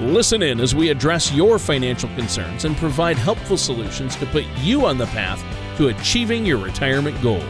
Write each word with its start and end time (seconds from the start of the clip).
Listen 0.00 0.42
in 0.42 0.60
as 0.60 0.74
we 0.74 0.88
address 0.88 1.30
your 1.30 1.58
financial 1.58 2.08
concerns 2.16 2.64
and 2.64 2.74
provide 2.78 3.18
helpful 3.18 3.58
solutions 3.58 4.16
to 4.16 4.24
put 4.24 4.46
you 4.62 4.86
on 4.86 4.96
the 4.96 5.04
path 5.06 5.44
to 5.76 5.88
achieving 5.88 6.46
your 6.46 6.56
retirement 6.56 7.20
goals. 7.20 7.44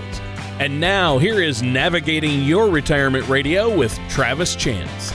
And 0.58 0.80
now, 0.80 1.16
here 1.18 1.40
is 1.40 1.62
Navigating 1.62 2.42
Your 2.42 2.68
Retirement 2.68 3.28
Radio 3.28 3.72
with 3.74 3.96
Travis 4.08 4.56
Chance. 4.56 5.12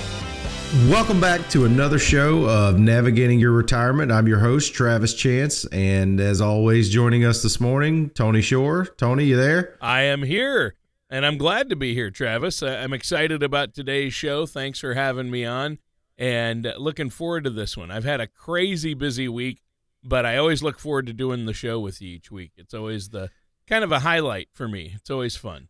Welcome 0.88 1.20
back 1.20 1.50
to 1.50 1.66
another 1.66 2.00
show 2.00 2.48
of 2.48 2.80
Navigating 2.80 3.38
Your 3.38 3.52
Retirement. 3.52 4.14
I'm 4.14 4.30
your 4.30 4.40
host, 4.40 4.74
Travis 4.74 5.14
Chance. 5.14 5.66
And 5.66 6.22
as 6.22 6.40
always, 6.40 6.90
joining 6.90 7.26
us 7.26 7.44
this 7.44 7.60
morning, 7.60 8.12
Tony 8.12 8.42
Shore. 8.42 8.86
Tony, 8.98 9.26
you 9.26 9.36
there? 9.36 9.78
I 9.82 10.04
am 10.04 10.24
here, 10.24 10.76
and 11.10 11.26
I'm 11.26 11.38
glad 11.38 11.70
to 11.70 11.76
be 11.76 11.94
here, 11.94 12.12
Travis. 12.12 12.64
I'm 12.64 12.94
excited 12.94 13.44
about 13.44 13.74
today's 13.74 14.14
show. 14.14 14.46
Thanks 14.46 14.80
for 14.80 14.94
having 14.94 15.30
me 15.30 15.44
on 15.44 15.80
and 16.18 16.72
looking 16.78 17.10
forward 17.10 17.44
to 17.44 17.50
this 17.50 17.76
one. 17.76 17.92
I've 17.92 18.04
had 18.04 18.22
a 18.22 18.28
crazy 18.28 18.94
busy 18.94 19.28
week, 19.28 19.62
but 20.04 20.26
I 20.26 20.38
always 20.38 20.64
look 20.64 20.80
forward 20.80 21.08
to 21.08 21.14
doing 21.14 21.46
the 21.46 21.54
show 21.54 21.80
with 21.80 22.02
you 22.02 22.10
each 22.10 22.32
week. 22.32 22.52
It's 22.58 22.74
always 22.74 23.10
the 23.10 23.30
kind 23.68 23.84
of 23.84 23.92
a 23.92 24.00
highlight 24.00 24.50
for 24.54 24.68
me. 24.68 24.94
It's 24.96 25.10
always 25.10 25.36
fun. 25.36 25.68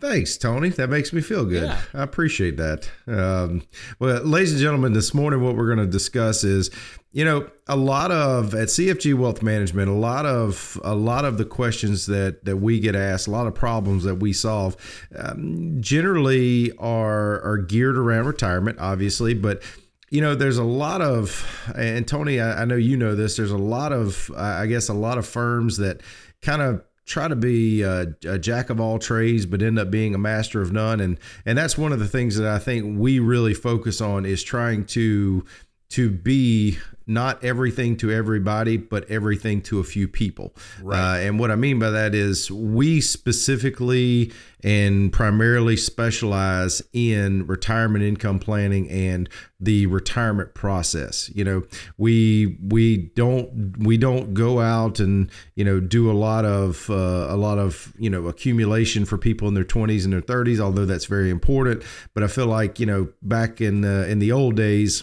Thanks, 0.00 0.38
Tony. 0.38 0.70
That 0.70 0.88
makes 0.88 1.12
me 1.12 1.20
feel 1.20 1.44
good. 1.44 1.64
Yeah. 1.64 1.80
I 1.92 2.02
appreciate 2.02 2.56
that. 2.56 2.90
Um, 3.06 3.62
well, 3.98 4.22
ladies 4.24 4.52
and 4.52 4.60
gentlemen, 4.60 4.94
this 4.94 5.12
morning 5.12 5.42
what 5.42 5.56
we're 5.56 5.66
going 5.66 5.86
to 5.86 5.92
discuss 5.92 6.42
is, 6.42 6.70
you 7.12 7.24
know, 7.24 7.50
a 7.66 7.76
lot 7.76 8.12
of 8.12 8.54
at 8.54 8.68
CFG 8.68 9.14
Wealth 9.14 9.42
Management, 9.42 9.88
a 9.88 9.94
lot 9.94 10.26
of 10.26 10.80
a 10.84 10.94
lot 10.94 11.24
of 11.24 11.38
the 11.38 11.44
questions 11.44 12.06
that 12.06 12.44
that 12.44 12.58
we 12.58 12.78
get 12.78 12.94
asked, 12.94 13.26
a 13.26 13.30
lot 13.30 13.46
of 13.46 13.54
problems 13.54 14.04
that 14.04 14.16
we 14.16 14.32
solve, 14.32 14.76
um, 15.16 15.78
generally 15.80 16.72
are 16.78 17.40
are 17.42 17.58
geared 17.58 17.96
around 17.96 18.26
retirement, 18.26 18.78
obviously, 18.78 19.34
but 19.34 19.62
you 20.10 20.20
know 20.20 20.34
there's 20.34 20.58
a 20.58 20.64
lot 20.64 21.00
of 21.00 21.46
and 21.76 22.06
tony 22.06 22.40
I, 22.40 22.62
I, 22.62 22.64
know 22.64 22.74
you 22.74 22.96
know 22.96 23.14
this 23.14 23.36
there's 23.36 23.52
a 23.52 23.56
lot 23.56 23.92
of 23.92 24.28
i 24.36 24.66
guess 24.66 24.88
a 24.88 24.92
lot 24.92 25.18
of 25.18 25.26
firms 25.26 25.76
that 25.76 26.00
kind 26.42 26.60
of 26.60 26.82
try 27.06 27.28
to 27.28 27.36
be 27.36 27.82
a, 27.82 28.14
a, 28.26 28.38
jack 28.38 28.70
of 28.70 28.80
all 28.80 28.98
trades 28.98 29.46
but 29.46 29.62
end 29.62 29.78
up 29.78 29.90
being 29.90 30.14
a 30.14 30.18
master 30.18 30.60
of 30.60 30.72
none 30.72 31.00
and 31.00 31.18
and 31.46 31.56
that's 31.56 31.78
one 31.78 31.92
of 31.92 31.98
the 31.98 32.08
things 32.08 32.36
that 32.36 32.46
I 32.46 32.58
think 32.58 32.98
we 32.98 33.18
really 33.18 33.54
focus 33.54 34.00
on 34.00 34.24
is 34.24 34.42
trying 34.42 34.84
to 34.86 35.44
to 35.90 36.10
be 36.10 36.78
not 37.10 37.42
everything 37.42 37.96
to 37.96 38.12
everybody, 38.12 38.76
but 38.76 39.10
everything 39.10 39.60
to 39.60 39.80
a 39.80 39.84
few 39.84 40.06
people. 40.06 40.54
Right. 40.80 41.16
Uh, 41.16 41.18
and 41.18 41.40
what 41.40 41.50
I 41.50 41.56
mean 41.56 41.80
by 41.80 41.90
that 41.90 42.14
is 42.14 42.50
we 42.52 43.00
specifically 43.00 44.32
and 44.62 45.12
primarily 45.12 45.76
specialize 45.76 46.82
in 46.92 47.46
retirement 47.46 48.04
income 48.04 48.38
planning 48.38 48.88
and 48.88 49.28
the 49.58 49.86
retirement 49.86 50.54
process. 50.54 51.30
You 51.34 51.44
know, 51.44 51.62
we 51.98 52.58
we 52.62 52.98
don't 53.16 53.76
we 53.78 53.96
don't 53.96 54.32
go 54.32 54.60
out 54.60 55.00
and 55.00 55.30
you 55.56 55.64
know 55.64 55.80
do 55.80 56.10
a 56.10 56.14
lot 56.14 56.44
of 56.44 56.88
uh, 56.90 57.26
a 57.28 57.36
lot 57.36 57.58
of 57.58 57.92
you 57.98 58.10
know 58.10 58.28
accumulation 58.28 59.04
for 59.04 59.18
people 59.18 59.48
in 59.48 59.54
their 59.54 59.64
20s 59.64 60.04
and 60.04 60.12
their 60.12 60.22
30s, 60.22 60.60
although 60.60 60.86
that's 60.86 61.06
very 61.06 61.30
important. 61.30 61.82
But 62.14 62.22
I 62.22 62.28
feel 62.28 62.46
like 62.46 62.78
you 62.78 62.86
know 62.86 63.08
back 63.22 63.60
in 63.60 63.80
the 63.80 64.08
in 64.08 64.20
the 64.20 64.30
old 64.30 64.54
days 64.54 65.02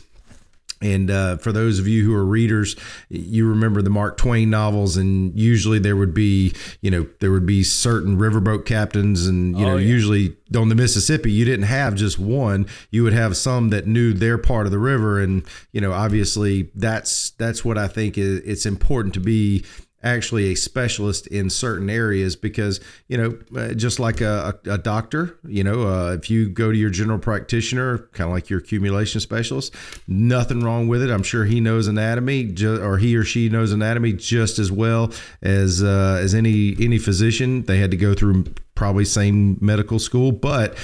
and 0.81 1.09
uh, 1.09 1.37
for 1.37 1.51
those 1.51 1.79
of 1.79 1.87
you 1.87 2.03
who 2.05 2.13
are 2.13 2.25
readers, 2.25 2.75
you 3.09 3.47
remember 3.47 3.81
the 3.81 3.89
Mark 3.89 4.17
Twain 4.17 4.49
novels, 4.49 4.95
and 4.95 5.37
usually 5.37 5.79
there 5.79 5.95
would 5.95 6.13
be, 6.13 6.53
you 6.81 6.91
know, 6.91 7.07
there 7.19 7.31
would 7.31 7.45
be 7.45 7.63
certain 7.63 8.17
riverboat 8.17 8.65
captains, 8.65 9.25
and 9.25 9.57
you 9.57 9.65
oh, 9.65 9.69
know, 9.69 9.77
yeah. 9.77 9.87
usually 9.87 10.35
on 10.55 10.69
the 10.69 10.75
Mississippi, 10.75 11.31
you 11.31 11.45
didn't 11.45 11.65
have 11.65 11.95
just 11.95 12.19
one; 12.19 12.67
you 12.91 13.03
would 13.03 13.13
have 13.13 13.35
some 13.35 13.69
that 13.69 13.87
knew 13.87 14.13
their 14.13 14.37
part 14.37 14.65
of 14.67 14.71
the 14.71 14.79
river, 14.79 15.19
and 15.19 15.43
you 15.71 15.81
know, 15.81 15.93
obviously, 15.93 16.69
that's 16.75 17.31
that's 17.31 17.65
what 17.65 17.77
I 17.77 17.87
think 17.87 18.17
is 18.17 18.39
it's 18.41 18.65
important 18.65 19.13
to 19.15 19.19
be 19.19 19.65
actually 20.03 20.51
a 20.51 20.55
specialist 20.55 21.27
in 21.27 21.49
certain 21.49 21.89
areas 21.89 22.35
because 22.35 22.79
you 23.07 23.17
know 23.17 23.37
uh, 23.59 23.73
just 23.73 23.99
like 23.99 24.21
a, 24.21 24.57
a, 24.65 24.77
doctor 24.77 25.37
you 25.47 25.63
know 25.63 25.87
uh, 25.87 26.13
if 26.13 26.29
you 26.29 26.47
go 26.47 26.71
to 26.71 26.77
your 26.77 26.89
general 26.89 27.17
practitioner 27.17 27.97
kind 28.13 28.29
of 28.29 28.33
like 28.33 28.49
your 28.49 28.59
accumulation 28.59 29.19
specialist 29.19 29.73
nothing 30.07 30.61
wrong 30.61 30.87
with 30.87 31.01
it. 31.01 31.09
I'm 31.09 31.23
sure 31.23 31.45
he 31.45 31.59
knows 31.59 31.87
anatomy 31.87 32.53
or 32.63 32.97
he 32.97 33.15
or 33.15 33.23
she 33.23 33.49
knows 33.49 33.71
anatomy 33.71 34.13
just 34.13 34.59
as 34.59 34.71
well 34.71 35.11
as 35.41 35.83
uh, 35.83 36.19
as 36.21 36.33
any 36.33 36.75
any 36.79 36.97
physician. 36.97 37.63
They 37.63 37.79
had 37.79 37.91
to 37.91 37.97
go 37.97 38.13
through 38.13 38.45
probably 38.75 39.05
same 39.05 39.57
medical 39.59 39.99
school 39.99 40.31
but 40.31 40.77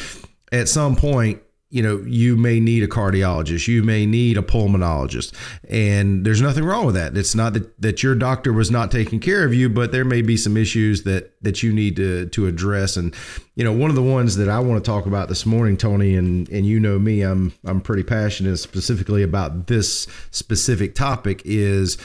at 0.52 0.68
some 0.68 0.96
point 0.96 1.42
you 1.74 1.82
know, 1.82 2.04
you 2.06 2.38
may 2.38 2.60
need 2.60 2.84
a 2.84 2.88
cardiologist, 2.88 3.68
you 3.68 3.82
may 3.82 4.06
need 4.06 4.38
a 4.38 4.44
pulmonologist, 4.44 5.34
and 5.68 6.24
there's 6.24 6.40
nothing 6.40 6.64
wrong 6.64 6.86
with 6.86 6.94
that. 6.94 7.18
It's 7.18 7.34
not 7.34 7.54
that, 7.54 7.82
that 7.82 8.04
your 8.04 8.14
doctor 8.14 8.54
was 8.54 8.70
not 8.70 8.92
taking 8.92 9.20
care 9.20 9.44
of 9.44 9.56
you, 9.56 9.70
but 9.70 9.92
there 9.92 10.06
may 10.06 10.22
be 10.22 10.38
some 10.38 10.56
issues 10.56 11.02
that 11.04 11.34
that 11.42 11.64
you 11.64 11.74
need 11.74 11.96
to 11.96 12.28
to 12.28 12.46
address. 12.46 12.96
And 12.96 13.16
you 13.56 13.64
know, 13.64 13.74
one 13.74 13.90
of 13.90 13.96
the 13.96 14.04
ones 14.04 14.36
that 14.36 14.50
I 14.50 14.60
want 14.60 14.86
to 14.86 14.88
talk 14.88 15.08
about 15.08 15.30
this 15.30 15.48
morning, 15.48 15.76
Tony, 15.76 16.16
and 16.16 16.48
and 16.50 16.64
you 16.64 16.80
know 16.80 17.00
me, 17.00 17.24
I'm 17.24 17.54
I'm 17.66 17.82
pretty 17.82 18.04
passionate 18.04 18.58
specifically 18.58 19.24
about 19.24 19.66
this 19.66 20.06
specific 20.30 20.94
topic 20.94 21.42
is 21.44 21.98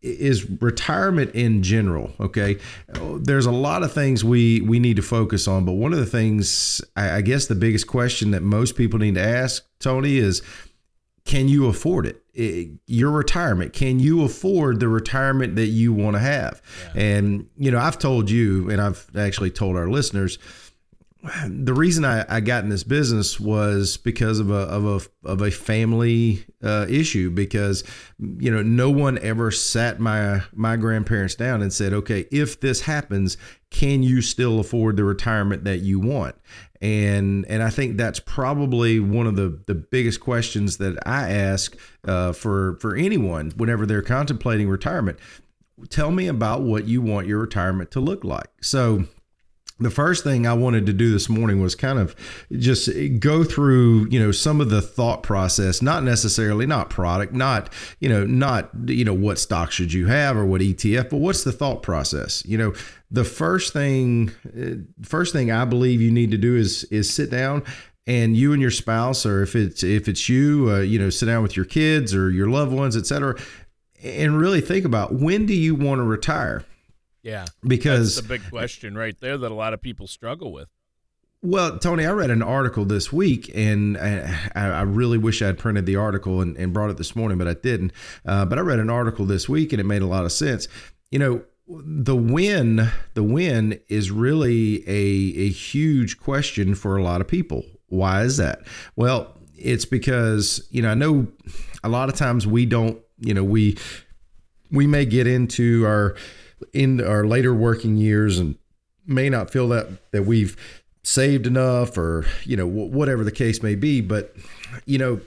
is 0.00 0.48
retirement 0.60 1.34
in 1.34 1.62
general 1.62 2.12
okay 2.20 2.56
there's 3.16 3.46
a 3.46 3.50
lot 3.50 3.82
of 3.82 3.92
things 3.92 4.24
we 4.24 4.60
we 4.60 4.78
need 4.78 4.94
to 4.94 5.02
focus 5.02 5.48
on 5.48 5.64
but 5.64 5.72
one 5.72 5.92
of 5.92 5.98
the 5.98 6.06
things 6.06 6.80
I, 6.96 7.16
I, 7.16 7.20
guess 7.20 7.46
the 7.46 7.56
biggest 7.56 7.88
question 7.88 8.30
that 8.30 8.42
most 8.42 8.76
people 8.76 9.00
need 9.00 9.16
to 9.16 9.22
ask 9.22 9.64
tony 9.80 10.18
is 10.18 10.40
can 11.24 11.46
you 11.46 11.66
afford 11.66 12.06
it? 12.06 12.22
it 12.32 12.70
your 12.86 13.10
retirement 13.10 13.72
can 13.72 13.98
you 13.98 14.22
afford 14.22 14.78
the 14.78 14.88
retirement 14.88 15.56
that 15.56 15.66
you 15.66 15.92
want 15.92 16.14
to 16.14 16.20
have 16.20 16.62
yeah. 16.94 17.02
and 17.02 17.48
you 17.56 17.72
know 17.72 17.78
i've 17.78 17.98
told 17.98 18.30
you 18.30 18.70
and 18.70 18.80
i've 18.80 19.10
actually 19.16 19.50
told 19.50 19.76
our 19.76 19.88
listeners 19.88 20.38
the 21.48 21.74
reason 21.74 22.04
I, 22.04 22.24
I 22.28 22.40
got 22.40 22.62
in 22.62 22.70
this 22.70 22.84
business 22.84 23.40
was 23.40 23.96
because 23.96 24.38
of 24.38 24.50
a 24.50 24.54
of 24.54 24.86
a 24.86 25.28
of 25.28 25.42
a 25.42 25.50
family 25.50 26.44
uh, 26.62 26.86
issue. 26.88 27.30
Because 27.30 27.82
you 28.18 28.52
know, 28.52 28.62
no 28.62 28.88
one 28.90 29.18
ever 29.18 29.50
sat 29.50 29.98
my 29.98 30.42
my 30.52 30.76
grandparents 30.76 31.34
down 31.34 31.60
and 31.60 31.72
said, 31.72 31.92
"Okay, 31.92 32.26
if 32.30 32.60
this 32.60 32.82
happens, 32.82 33.36
can 33.70 34.04
you 34.04 34.22
still 34.22 34.60
afford 34.60 34.96
the 34.96 35.02
retirement 35.02 35.64
that 35.64 35.78
you 35.78 35.98
want?" 35.98 36.36
And 36.80 37.44
and 37.46 37.64
I 37.64 37.70
think 37.70 37.96
that's 37.96 38.20
probably 38.20 39.00
one 39.00 39.26
of 39.26 39.34
the 39.34 39.60
the 39.66 39.74
biggest 39.74 40.20
questions 40.20 40.76
that 40.76 40.98
I 41.04 41.30
ask 41.30 41.76
uh, 42.04 42.32
for 42.32 42.78
for 42.80 42.94
anyone 42.94 43.52
whenever 43.56 43.86
they're 43.86 44.02
contemplating 44.02 44.68
retirement. 44.68 45.18
Tell 45.90 46.12
me 46.12 46.28
about 46.28 46.62
what 46.62 46.86
you 46.86 47.02
want 47.02 47.26
your 47.26 47.38
retirement 47.40 47.90
to 47.92 48.00
look 48.00 48.22
like. 48.22 48.50
So 48.60 49.04
the 49.80 49.90
first 49.90 50.24
thing 50.24 50.46
I 50.46 50.54
wanted 50.54 50.86
to 50.86 50.92
do 50.92 51.12
this 51.12 51.28
morning 51.28 51.62
was 51.62 51.74
kind 51.74 51.98
of 51.98 52.16
just 52.52 52.88
go 53.20 53.44
through, 53.44 54.08
you 54.10 54.18
know, 54.18 54.32
some 54.32 54.60
of 54.60 54.70
the 54.70 54.82
thought 54.82 55.22
process, 55.22 55.80
not 55.80 56.02
necessarily 56.02 56.66
not 56.66 56.90
product, 56.90 57.32
not, 57.32 57.72
you 58.00 58.08
know, 58.08 58.26
not, 58.26 58.70
you 58.86 59.04
know, 59.04 59.14
what 59.14 59.38
stock 59.38 59.70
should 59.70 59.92
you 59.92 60.06
have 60.08 60.36
or 60.36 60.44
what 60.44 60.60
ETF, 60.60 61.10
but 61.10 61.18
what's 61.18 61.44
the 61.44 61.52
thought 61.52 61.82
process? 61.82 62.44
You 62.44 62.58
know, 62.58 62.74
the 63.10 63.24
first 63.24 63.72
thing 63.72 64.32
first 65.02 65.32
thing 65.32 65.50
I 65.50 65.64
believe 65.64 66.00
you 66.00 66.10
need 66.10 66.30
to 66.32 66.38
do 66.38 66.56
is 66.56 66.84
is 66.84 67.12
sit 67.12 67.30
down 67.30 67.62
and 68.06 68.36
you 68.36 68.52
and 68.52 68.60
your 68.60 68.70
spouse 68.70 69.24
or 69.24 69.42
if 69.42 69.54
it's 69.54 69.84
if 69.84 70.08
it's 70.08 70.28
you, 70.28 70.70
uh, 70.70 70.78
you 70.80 70.98
know, 70.98 71.10
sit 71.10 71.26
down 71.26 71.42
with 71.42 71.56
your 71.56 71.64
kids 71.64 72.14
or 72.14 72.30
your 72.30 72.48
loved 72.48 72.72
ones, 72.72 72.96
et 72.96 73.06
cetera, 73.06 73.38
and 74.02 74.38
really 74.38 74.60
think 74.60 74.84
about 74.84 75.14
when 75.14 75.46
do 75.46 75.54
you 75.54 75.74
want 75.74 76.00
to 76.00 76.02
retire? 76.02 76.64
Yeah. 77.28 77.44
Because 77.62 78.16
that's 78.16 78.26
a 78.26 78.28
big 78.28 78.48
question 78.48 78.96
right 78.96 79.14
there 79.20 79.36
that 79.36 79.52
a 79.52 79.54
lot 79.54 79.74
of 79.74 79.82
people 79.82 80.06
struggle 80.06 80.50
with. 80.50 80.68
Well, 81.42 81.78
Tony, 81.78 82.06
I 82.06 82.10
read 82.12 82.30
an 82.30 82.42
article 82.42 82.84
this 82.86 83.12
week, 83.12 83.50
and 83.54 83.98
I, 83.98 84.34
I 84.56 84.82
really 84.82 85.18
wish 85.18 85.42
I'd 85.42 85.58
printed 85.58 85.84
the 85.84 85.94
article 85.94 86.40
and, 86.40 86.56
and, 86.56 86.72
brought 86.72 86.90
it 86.90 86.96
this 86.96 87.14
morning, 87.14 87.38
but 87.38 87.46
I 87.46 87.54
didn't. 87.54 87.92
Uh, 88.26 88.44
but 88.44 88.58
I 88.58 88.62
read 88.62 88.80
an 88.80 88.90
article 88.90 89.24
this 89.24 89.48
week, 89.48 89.72
and 89.72 89.78
it 89.78 89.84
made 89.84 90.02
a 90.02 90.06
lot 90.06 90.24
of 90.24 90.32
sense. 90.32 90.66
You 91.12 91.20
know, 91.20 91.44
the 91.68 92.16
win, 92.16 92.88
the 93.14 93.22
win 93.22 93.78
is 93.88 94.10
really 94.10 94.82
a 94.88 95.46
a 95.46 95.48
huge 95.50 96.18
question 96.18 96.74
for 96.74 96.96
a 96.96 97.04
lot 97.04 97.20
of 97.20 97.28
people. 97.28 97.62
Why 97.86 98.22
is 98.22 98.38
that? 98.38 98.62
Well, 98.96 99.36
it's 99.54 99.84
because 99.84 100.66
you 100.70 100.82
know 100.82 100.90
I 100.90 100.94
know 100.94 101.28
a 101.84 101.88
lot 101.88 102.08
of 102.08 102.16
times 102.16 102.48
we 102.48 102.66
don't, 102.66 102.98
you 103.18 103.32
know, 103.32 103.44
we 103.44 103.76
we 104.72 104.88
may 104.88 105.04
get 105.04 105.28
into 105.28 105.84
our 105.86 106.16
in 106.72 107.00
our 107.00 107.24
later 107.24 107.54
working 107.54 107.96
years 107.96 108.38
and 108.38 108.56
may 109.06 109.28
not 109.28 109.50
feel 109.50 109.68
that 109.68 110.10
that 110.12 110.24
we've 110.24 110.56
saved 111.02 111.46
enough 111.46 111.96
or 111.96 112.26
you 112.44 112.56
know 112.56 112.66
whatever 112.66 113.24
the 113.24 113.32
case 113.32 113.62
may 113.62 113.74
be 113.74 114.00
but 114.00 114.34
you 114.84 114.98
know 114.98 115.20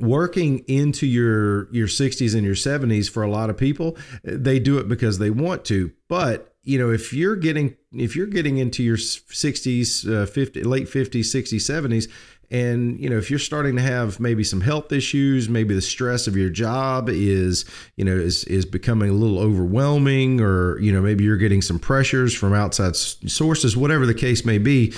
working 0.00 0.60
into 0.68 1.06
your 1.06 1.72
your 1.72 1.86
60s 1.86 2.34
and 2.34 2.44
your 2.44 2.54
70s 2.54 3.10
for 3.10 3.22
a 3.22 3.30
lot 3.30 3.50
of 3.50 3.56
people 3.56 3.96
they 4.22 4.58
do 4.58 4.78
it 4.78 4.88
because 4.88 5.18
they 5.18 5.30
want 5.30 5.64
to. 5.66 5.92
But 6.08 6.54
you 6.62 6.78
know 6.78 6.90
if 6.90 7.12
you're 7.12 7.36
getting 7.36 7.76
if 7.92 8.14
you're 8.14 8.26
getting 8.26 8.58
into 8.58 8.82
your 8.82 8.96
60s 8.96 10.22
uh, 10.22 10.26
50 10.26 10.64
late 10.64 10.86
50s 10.86 11.20
60s 11.20 11.54
70s 11.54 12.10
and 12.50 12.98
you 12.98 13.08
know 13.08 13.18
if 13.18 13.30
you're 13.30 13.38
starting 13.38 13.76
to 13.76 13.82
have 13.82 14.18
maybe 14.20 14.42
some 14.42 14.60
health 14.60 14.92
issues 14.92 15.48
maybe 15.48 15.74
the 15.74 15.82
stress 15.82 16.26
of 16.26 16.36
your 16.36 16.48
job 16.48 17.08
is 17.08 17.64
you 17.96 18.04
know 18.04 18.16
is 18.16 18.44
is 18.44 18.64
becoming 18.64 19.10
a 19.10 19.12
little 19.12 19.38
overwhelming 19.38 20.40
or 20.40 20.78
you 20.80 20.92
know 20.92 21.00
maybe 21.00 21.24
you're 21.24 21.36
getting 21.36 21.62
some 21.62 21.78
pressures 21.78 22.34
from 22.34 22.54
outside 22.54 22.96
sources 22.96 23.76
whatever 23.76 24.06
the 24.06 24.14
case 24.14 24.44
may 24.44 24.58
be 24.58 24.92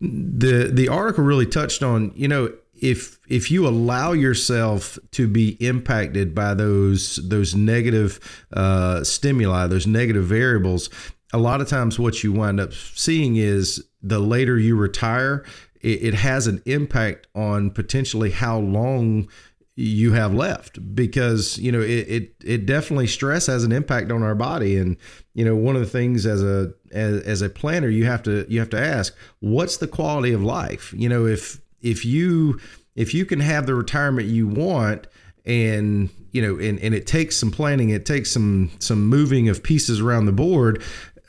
the 0.00 0.70
the 0.72 0.88
article 0.88 1.24
really 1.24 1.46
touched 1.46 1.82
on 1.82 2.12
you 2.14 2.28
know 2.28 2.52
if 2.80 3.20
if 3.28 3.50
you 3.50 3.66
allow 3.66 4.12
yourself 4.12 4.98
to 5.12 5.28
be 5.28 5.50
impacted 5.64 6.34
by 6.34 6.52
those 6.52 7.16
those 7.28 7.54
negative 7.54 8.44
uh, 8.52 9.02
stimuli 9.04 9.66
those 9.66 9.86
negative 9.86 10.24
variables 10.24 10.90
a 11.32 11.38
lot 11.38 11.60
of 11.60 11.68
times 11.68 11.98
what 11.98 12.22
you 12.22 12.32
wind 12.32 12.60
up 12.60 12.72
seeing 12.72 13.36
is 13.36 13.84
the 14.02 14.18
later 14.18 14.58
you 14.58 14.76
retire 14.76 15.44
it, 15.82 16.02
it 16.02 16.14
has 16.14 16.46
an 16.46 16.62
impact 16.64 17.26
on 17.34 17.70
potentially 17.70 18.30
how 18.30 18.58
long 18.58 19.28
you 19.74 20.12
have 20.12 20.34
left 20.34 20.94
because 20.94 21.56
you 21.58 21.72
know 21.72 21.80
it, 21.80 22.06
it 22.08 22.34
it 22.44 22.66
definitely 22.66 23.06
stress 23.06 23.46
has 23.46 23.64
an 23.64 23.72
impact 23.72 24.12
on 24.12 24.22
our 24.22 24.34
body. 24.34 24.76
And 24.76 24.96
you 25.34 25.44
know 25.44 25.56
one 25.56 25.76
of 25.76 25.82
the 25.82 25.88
things 25.88 26.26
as 26.26 26.42
a 26.42 26.72
as, 26.92 27.22
as 27.22 27.42
a 27.42 27.48
planner 27.48 27.88
you 27.88 28.04
have 28.04 28.22
to 28.24 28.46
you 28.48 28.60
have 28.60 28.70
to 28.70 28.80
ask 28.80 29.14
what's 29.40 29.78
the 29.78 29.88
quality 29.88 30.32
of 30.32 30.42
life? 30.42 30.92
You 30.96 31.08
know 31.08 31.26
if 31.26 31.60
if 31.80 32.04
you 32.04 32.60
if 32.94 33.14
you 33.14 33.24
can 33.24 33.40
have 33.40 33.66
the 33.66 33.74
retirement 33.74 34.28
you 34.28 34.46
want 34.46 35.06
and 35.46 36.10
you 36.32 36.42
know 36.42 36.58
and, 36.58 36.78
and 36.80 36.94
it 36.94 37.06
takes 37.06 37.36
some 37.36 37.50
planning 37.50 37.90
it 37.90 38.06
takes 38.06 38.30
some 38.30 38.70
some 38.78 39.06
moving 39.06 39.48
of 39.48 39.62
pieces 39.62 40.00
around 40.00 40.26
the 40.26 40.32
board 40.32 40.82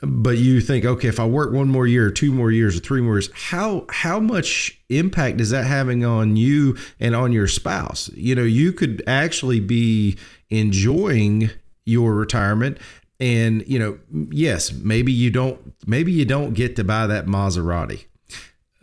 but 0.06 0.38
you 0.38 0.60
think, 0.60 0.84
okay, 0.84 1.08
if 1.08 1.20
I 1.20 1.26
work 1.26 1.52
one 1.52 1.68
more 1.68 1.86
year, 1.86 2.10
two 2.10 2.32
more 2.32 2.50
years, 2.50 2.76
or 2.76 2.80
three 2.80 3.00
more 3.00 3.14
years, 3.14 3.30
how 3.34 3.86
how 3.90 4.20
much 4.20 4.78
impact 4.88 5.40
is 5.40 5.50
that 5.50 5.64
having 5.64 6.04
on 6.04 6.36
you 6.36 6.76
and 7.00 7.14
on 7.14 7.32
your 7.32 7.48
spouse? 7.48 8.10
You 8.14 8.34
know, 8.34 8.44
you 8.44 8.72
could 8.72 9.02
actually 9.06 9.60
be 9.60 10.16
enjoying 10.50 11.50
your 11.84 12.14
retirement 12.14 12.78
and 13.20 13.66
you 13.68 13.78
know 13.78 13.98
yes 14.30 14.72
maybe 14.72 15.12
you 15.12 15.30
don't 15.30 15.60
maybe 15.86 16.10
you 16.10 16.24
don't 16.24 16.54
get 16.54 16.76
to 16.76 16.82
buy 16.82 17.06
that 17.06 17.26
maserati 17.26 18.06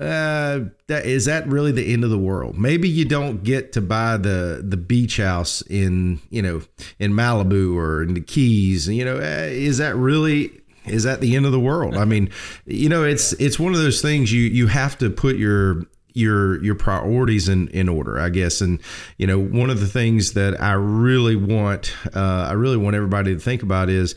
uh, 0.01 0.61
that 0.87 1.05
is 1.05 1.25
that 1.25 1.47
really 1.47 1.71
the 1.71 1.93
end 1.93 2.03
of 2.03 2.09
the 2.09 2.17
world? 2.17 2.57
Maybe 2.57 2.89
you 2.89 3.05
don't 3.05 3.43
get 3.43 3.71
to 3.73 3.81
buy 3.81 4.17
the 4.17 4.65
the 4.67 4.77
beach 4.77 5.17
house 5.17 5.61
in 5.61 6.19
you 6.31 6.41
know 6.41 6.63
in 6.97 7.13
Malibu 7.13 7.75
or 7.75 8.01
in 8.01 8.15
the 8.15 8.21
Keys. 8.21 8.87
You 8.87 9.05
know, 9.05 9.17
uh, 9.17 9.47
is 9.47 9.77
that 9.77 9.95
really 9.95 10.59
is 10.85 11.03
that 11.03 11.21
the 11.21 11.35
end 11.35 11.45
of 11.45 11.51
the 11.51 11.59
world? 11.59 11.95
I 11.95 12.05
mean, 12.05 12.29
you 12.65 12.89
know, 12.89 13.03
it's 13.03 13.33
it's 13.33 13.59
one 13.59 13.73
of 13.73 13.79
those 13.79 14.01
things 14.01 14.31
you 14.31 14.41
you 14.43 14.67
have 14.67 14.97
to 14.99 15.09
put 15.09 15.35
your 15.35 15.83
your 16.13 16.63
your 16.63 16.75
priorities 16.75 17.47
in 17.47 17.67
in 17.69 17.87
order 17.87 18.19
i 18.19 18.29
guess 18.29 18.61
and 18.61 18.81
you 19.17 19.25
know 19.25 19.39
one 19.39 19.69
of 19.69 19.79
the 19.79 19.87
things 19.87 20.33
that 20.33 20.61
i 20.61 20.73
really 20.73 21.35
want 21.35 21.95
uh, 22.13 22.47
i 22.49 22.51
really 22.51 22.77
want 22.77 22.95
everybody 22.95 23.33
to 23.33 23.39
think 23.39 23.63
about 23.63 23.89
is 23.89 24.15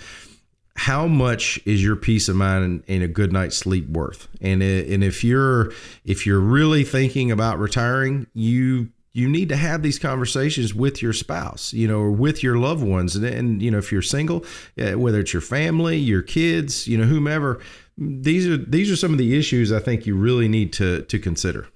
how 0.77 1.07
much 1.07 1.61
is 1.67 1.83
your 1.85 1.95
peace 1.95 2.29
of 2.29 2.35
mind 2.35 2.65
and, 2.65 2.85
and 2.89 3.03
a 3.05 3.09
good 3.09 3.33
night's 3.33 3.57
sleep 3.57 3.89
worth 3.89 4.27
and 4.41 4.63
it, 4.63 4.89
and 4.89 5.05
if 5.05 5.23
you're 5.23 5.73
if 6.05 6.27
you're 6.27 6.41
really 6.41 6.83
thinking 6.83 7.31
about 7.31 7.59
retiring 7.59 8.27
you 8.35 8.89
you 9.15 9.29
need 9.29 9.49
to 9.49 9.57
have 9.57 9.83
these 9.83 9.99
conversations 9.99 10.75
with 10.75 11.01
your 11.01 11.13
spouse, 11.13 11.73
you 11.73 11.87
know, 11.87 12.01
or 12.01 12.11
with 12.11 12.43
your 12.43 12.59
loved 12.59 12.83
ones. 12.83 13.15
And, 13.15 13.25
and 13.25 13.63
you 13.63 13.71
know, 13.71 13.79
if 13.79 13.93
you're 13.93 14.03
single, 14.03 14.45
whether 14.77 15.21
it's 15.21 15.33
your 15.33 15.41
family, 15.41 15.97
your 15.97 16.21
kids, 16.21 16.89
you 16.89 16.99
know, 16.99 17.05
whomever, 17.05 17.61
these 17.97 18.47
are 18.49 18.57
these 18.57 18.91
are 18.91 18.97
some 18.97 19.13
of 19.13 19.19
the 19.19 19.39
issues 19.39 19.73
I 19.73 19.79
think 19.79 20.05
you 20.05 20.17
really 20.17 20.49
need 20.49 20.73
to 20.75 21.03
to 21.03 21.19
consider. 21.21 21.69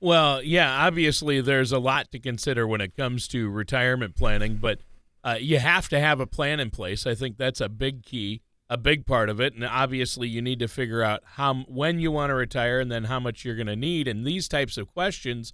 Well, 0.00 0.42
yeah, 0.42 0.84
obviously 0.84 1.40
there's 1.40 1.70
a 1.70 1.78
lot 1.78 2.10
to 2.10 2.18
consider 2.18 2.66
when 2.66 2.80
it 2.80 2.96
comes 2.96 3.28
to 3.28 3.48
retirement 3.48 4.16
planning, 4.16 4.56
but 4.56 4.80
uh, 5.22 5.36
you 5.40 5.60
have 5.60 5.88
to 5.90 6.00
have 6.00 6.18
a 6.18 6.26
plan 6.26 6.58
in 6.58 6.70
place. 6.70 7.06
I 7.06 7.14
think 7.14 7.36
that's 7.36 7.60
a 7.60 7.68
big 7.68 8.02
key, 8.02 8.42
a 8.68 8.76
big 8.76 9.06
part 9.06 9.28
of 9.28 9.40
it, 9.40 9.54
and 9.54 9.64
obviously 9.64 10.26
you 10.26 10.42
need 10.42 10.58
to 10.58 10.66
figure 10.66 11.04
out 11.04 11.22
how 11.36 11.54
when 11.68 12.00
you 12.00 12.10
want 12.10 12.30
to 12.30 12.34
retire 12.34 12.80
and 12.80 12.90
then 12.90 13.04
how 13.04 13.20
much 13.20 13.44
you're 13.44 13.54
going 13.54 13.68
to 13.68 13.76
need. 13.76 14.08
And 14.08 14.26
these 14.26 14.48
types 14.48 14.76
of 14.76 14.88
questions 14.88 15.52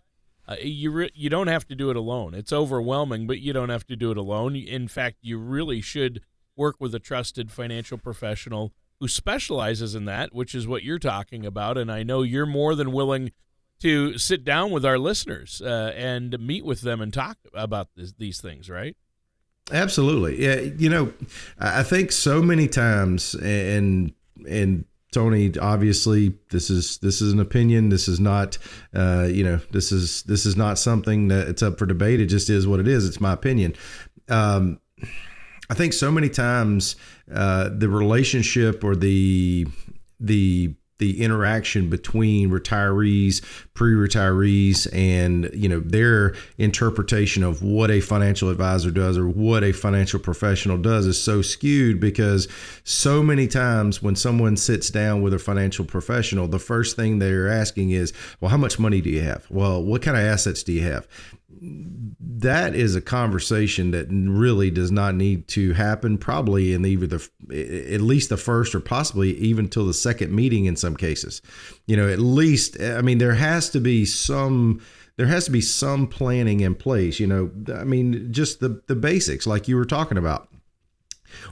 uh, 0.48 0.56
you 0.62 0.90
re- 0.90 1.10
you 1.14 1.28
don't 1.28 1.48
have 1.48 1.66
to 1.68 1.74
do 1.74 1.90
it 1.90 1.96
alone. 1.96 2.34
It's 2.34 2.52
overwhelming, 2.52 3.26
but 3.26 3.40
you 3.40 3.52
don't 3.52 3.68
have 3.68 3.86
to 3.88 3.96
do 3.96 4.10
it 4.10 4.16
alone. 4.16 4.56
In 4.56 4.88
fact, 4.88 5.18
you 5.20 5.38
really 5.38 5.80
should 5.80 6.22
work 6.56 6.76
with 6.80 6.94
a 6.94 6.98
trusted 6.98 7.52
financial 7.52 7.98
professional 7.98 8.72
who 8.98 9.08
specializes 9.08 9.94
in 9.94 10.06
that, 10.06 10.34
which 10.34 10.54
is 10.54 10.66
what 10.66 10.82
you're 10.82 10.98
talking 10.98 11.46
about. 11.46 11.78
And 11.78 11.92
I 11.92 12.02
know 12.02 12.22
you're 12.22 12.46
more 12.46 12.74
than 12.74 12.92
willing 12.92 13.30
to 13.80 14.18
sit 14.18 14.42
down 14.42 14.70
with 14.70 14.84
our 14.84 14.98
listeners 14.98 15.62
uh, 15.62 15.92
and 15.94 16.36
meet 16.40 16.64
with 16.64 16.80
them 16.80 17.00
and 17.00 17.12
talk 17.12 17.38
about 17.54 17.88
this, 17.94 18.12
these 18.18 18.40
things, 18.40 18.68
right? 18.68 18.96
Absolutely. 19.70 20.42
Yeah, 20.42 20.60
you 20.60 20.88
know, 20.88 21.12
I 21.58 21.82
think 21.82 22.10
so 22.10 22.40
many 22.40 22.68
times, 22.68 23.34
and 23.34 24.14
and 24.48 24.84
Tony, 25.10 25.56
obviously, 25.58 26.34
this 26.50 26.68
is 26.68 26.98
this 26.98 27.22
is 27.22 27.32
an 27.32 27.40
opinion. 27.40 27.88
This 27.88 28.08
is 28.08 28.20
not, 28.20 28.58
uh, 28.94 29.26
you 29.30 29.42
know, 29.42 29.58
this 29.70 29.90
is 29.90 30.22
this 30.24 30.44
is 30.44 30.54
not 30.54 30.78
something 30.78 31.28
that 31.28 31.48
it's 31.48 31.62
up 31.62 31.78
for 31.78 31.86
debate. 31.86 32.20
It 32.20 32.26
just 32.26 32.50
is 32.50 32.66
what 32.66 32.78
it 32.78 32.86
is. 32.86 33.08
It's 33.08 33.20
my 33.20 33.32
opinion. 33.32 33.74
Um, 34.28 34.80
I 35.70 35.74
think 35.74 35.92
so 35.94 36.10
many 36.10 36.28
times 36.28 36.96
uh, 37.32 37.70
the 37.74 37.88
relationship 37.88 38.84
or 38.84 38.94
the 38.94 39.66
the 40.20 40.74
the 40.98 41.22
interaction 41.22 41.88
between 41.88 42.50
retirees, 42.50 43.42
pre-retirees, 43.78 44.92
and 44.92 45.48
you 45.54 45.68
know 45.68 45.78
their 45.78 46.34
interpretation 46.58 47.44
of 47.44 47.62
what 47.62 47.92
a 47.92 48.00
financial 48.00 48.50
advisor 48.50 48.90
does 48.90 49.16
or 49.16 49.28
what 49.28 49.62
a 49.62 49.70
financial 49.70 50.18
professional 50.18 50.76
does 50.76 51.06
is 51.06 51.22
so 51.22 51.42
skewed 51.42 52.00
because 52.00 52.48
so 52.82 53.22
many 53.22 53.46
times 53.46 54.02
when 54.02 54.16
someone 54.16 54.56
sits 54.56 54.90
down 54.90 55.22
with 55.22 55.32
a 55.32 55.38
financial 55.38 55.84
professional, 55.84 56.48
the 56.48 56.58
first 56.58 56.96
thing 56.96 57.20
they're 57.20 57.46
asking 57.46 57.90
is, 57.90 58.12
"Well, 58.40 58.50
how 58.50 58.56
much 58.56 58.80
money 58.80 59.00
do 59.00 59.10
you 59.10 59.22
have? 59.22 59.46
Well, 59.48 59.80
what 59.80 60.02
kind 60.02 60.16
of 60.16 60.24
assets 60.24 60.64
do 60.64 60.72
you 60.72 60.82
have?" 60.82 61.06
that 61.60 62.74
is 62.74 62.94
a 62.94 63.00
conversation 63.00 63.90
that 63.90 64.06
really 64.10 64.70
does 64.70 64.92
not 64.92 65.14
need 65.14 65.48
to 65.48 65.72
happen 65.72 66.18
probably 66.18 66.72
in 66.72 66.84
either 66.84 67.06
the 67.06 67.28
at 67.92 68.00
least 68.00 68.28
the 68.28 68.36
first 68.36 68.74
or 68.74 68.80
possibly 68.80 69.30
even 69.38 69.68
till 69.68 69.86
the 69.86 69.94
second 69.94 70.32
meeting 70.32 70.66
in 70.66 70.76
some 70.76 70.96
cases 70.96 71.42
you 71.86 71.96
know 71.96 72.08
at 72.08 72.18
least 72.18 72.80
i 72.80 73.00
mean 73.00 73.18
there 73.18 73.34
has 73.34 73.67
to 73.70 73.80
be 73.80 74.04
some 74.04 74.80
there 75.16 75.26
has 75.26 75.46
to 75.46 75.50
be 75.50 75.60
some 75.60 76.06
planning 76.06 76.60
in 76.60 76.74
place 76.74 77.18
you 77.20 77.26
know 77.26 77.50
i 77.74 77.84
mean 77.84 78.32
just 78.32 78.60
the 78.60 78.82
the 78.86 78.96
basics 78.96 79.46
like 79.46 79.68
you 79.68 79.76
were 79.76 79.84
talking 79.84 80.18
about 80.18 80.48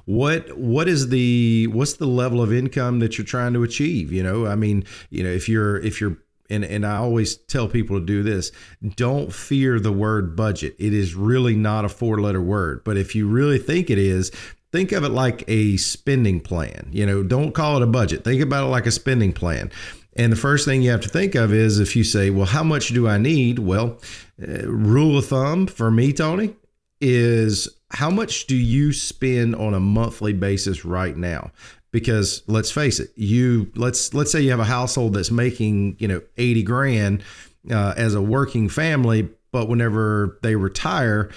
what 0.04 0.56
what 0.56 0.88
is 0.88 1.08
the 1.08 1.66
what's 1.68 1.94
the 1.94 2.06
level 2.06 2.40
of 2.40 2.52
income 2.52 3.00
that 3.00 3.18
you're 3.18 3.26
trying 3.26 3.52
to 3.52 3.62
achieve 3.62 4.12
you 4.12 4.23
know 4.23 4.46
i 4.46 4.54
mean 4.54 4.85
you 5.11 5.23
know 5.23 5.30
if 5.30 5.49
you're 5.49 5.78
if 5.78 6.00
you're 6.00 6.16
and 6.50 6.64
and 6.64 6.87
I 6.87 6.96
always 6.96 7.37
tell 7.37 7.68
people 7.68 7.99
to 7.99 8.04
do 8.04 8.23
this. 8.23 8.52
Don't 8.94 9.32
fear 9.32 9.80
the 9.80 9.92
word 9.92 10.37
budget. 10.37 10.76
It 10.78 10.92
is 10.92 11.14
really 11.14 11.56
not 11.56 11.85
a 11.85 11.88
four 11.88 12.20
letter 12.20 12.40
word, 12.40 12.82
but 12.85 12.96
if 12.96 13.14
you 13.14 13.28
really 13.28 13.58
think 13.58 13.90
it 13.90 13.99
is, 13.99 14.30
think 14.73 14.92
of 14.92 15.04
it 15.04 15.11
like 15.11 15.44
a 15.49 15.76
spending 15.76 16.40
plan. 16.40 16.88
You 16.92 17.06
know, 17.06 17.23
don't 17.23 17.52
call 17.52 17.76
it 17.76 17.82
a 17.82 17.87
budget. 17.87 18.25
Think 18.25 18.40
about 18.40 18.64
it 18.64 18.70
like 18.70 18.87
a 18.87 18.90
spending 18.90 19.32
plan. 19.32 19.70
And 20.18 20.32
the 20.32 20.37
first 20.37 20.64
thing 20.64 20.82
you 20.82 20.90
have 20.90 21.02
to 21.02 21.08
think 21.08 21.35
of 21.35 21.52
is 21.52 21.78
if 21.78 21.94
you 21.94 22.04
say, 22.04 22.30
"Well, 22.30 22.46
how 22.46 22.62
much 22.62 22.88
do 22.88 23.06
I 23.06 23.18
need?" 23.18 23.58
Well, 23.58 24.00
uh, 24.42 24.66
rule 24.68 25.18
of 25.18 25.26
thumb 25.26 25.66
for 25.66 25.90
me, 25.90 26.12
Tony, 26.12 26.54
is 27.00 27.68
how 27.90 28.11
much 28.11 28.46
do 28.46 28.56
you 28.56 28.92
spend 28.92 29.54
on 29.54 29.75
a 29.75 29.80
monthly 29.80 30.32
basis 30.32 30.85
right 30.85 31.16
now? 31.16 31.52
because 31.96 32.42
let's 32.46 32.70
face 32.70 33.00
it 33.00 33.11
you 33.16 33.73
let's 33.75 34.12
let's 34.12 34.30
say 34.30 34.38
you 34.38 34.50
have 34.50 34.61
a 34.61 34.64
household 34.64 35.14
that's 35.14 35.30
making 35.30 35.96
you 35.99 36.06
know 36.06 36.20
80 36.37 36.62
grand 36.62 37.25
uh, 37.70 37.94
as 37.96 38.14
a 38.14 38.20
working 38.20 38.68
family 38.68 39.30
but 39.50 39.66
whenever 39.66 40.38
they 40.42 40.56
retire 40.56 41.30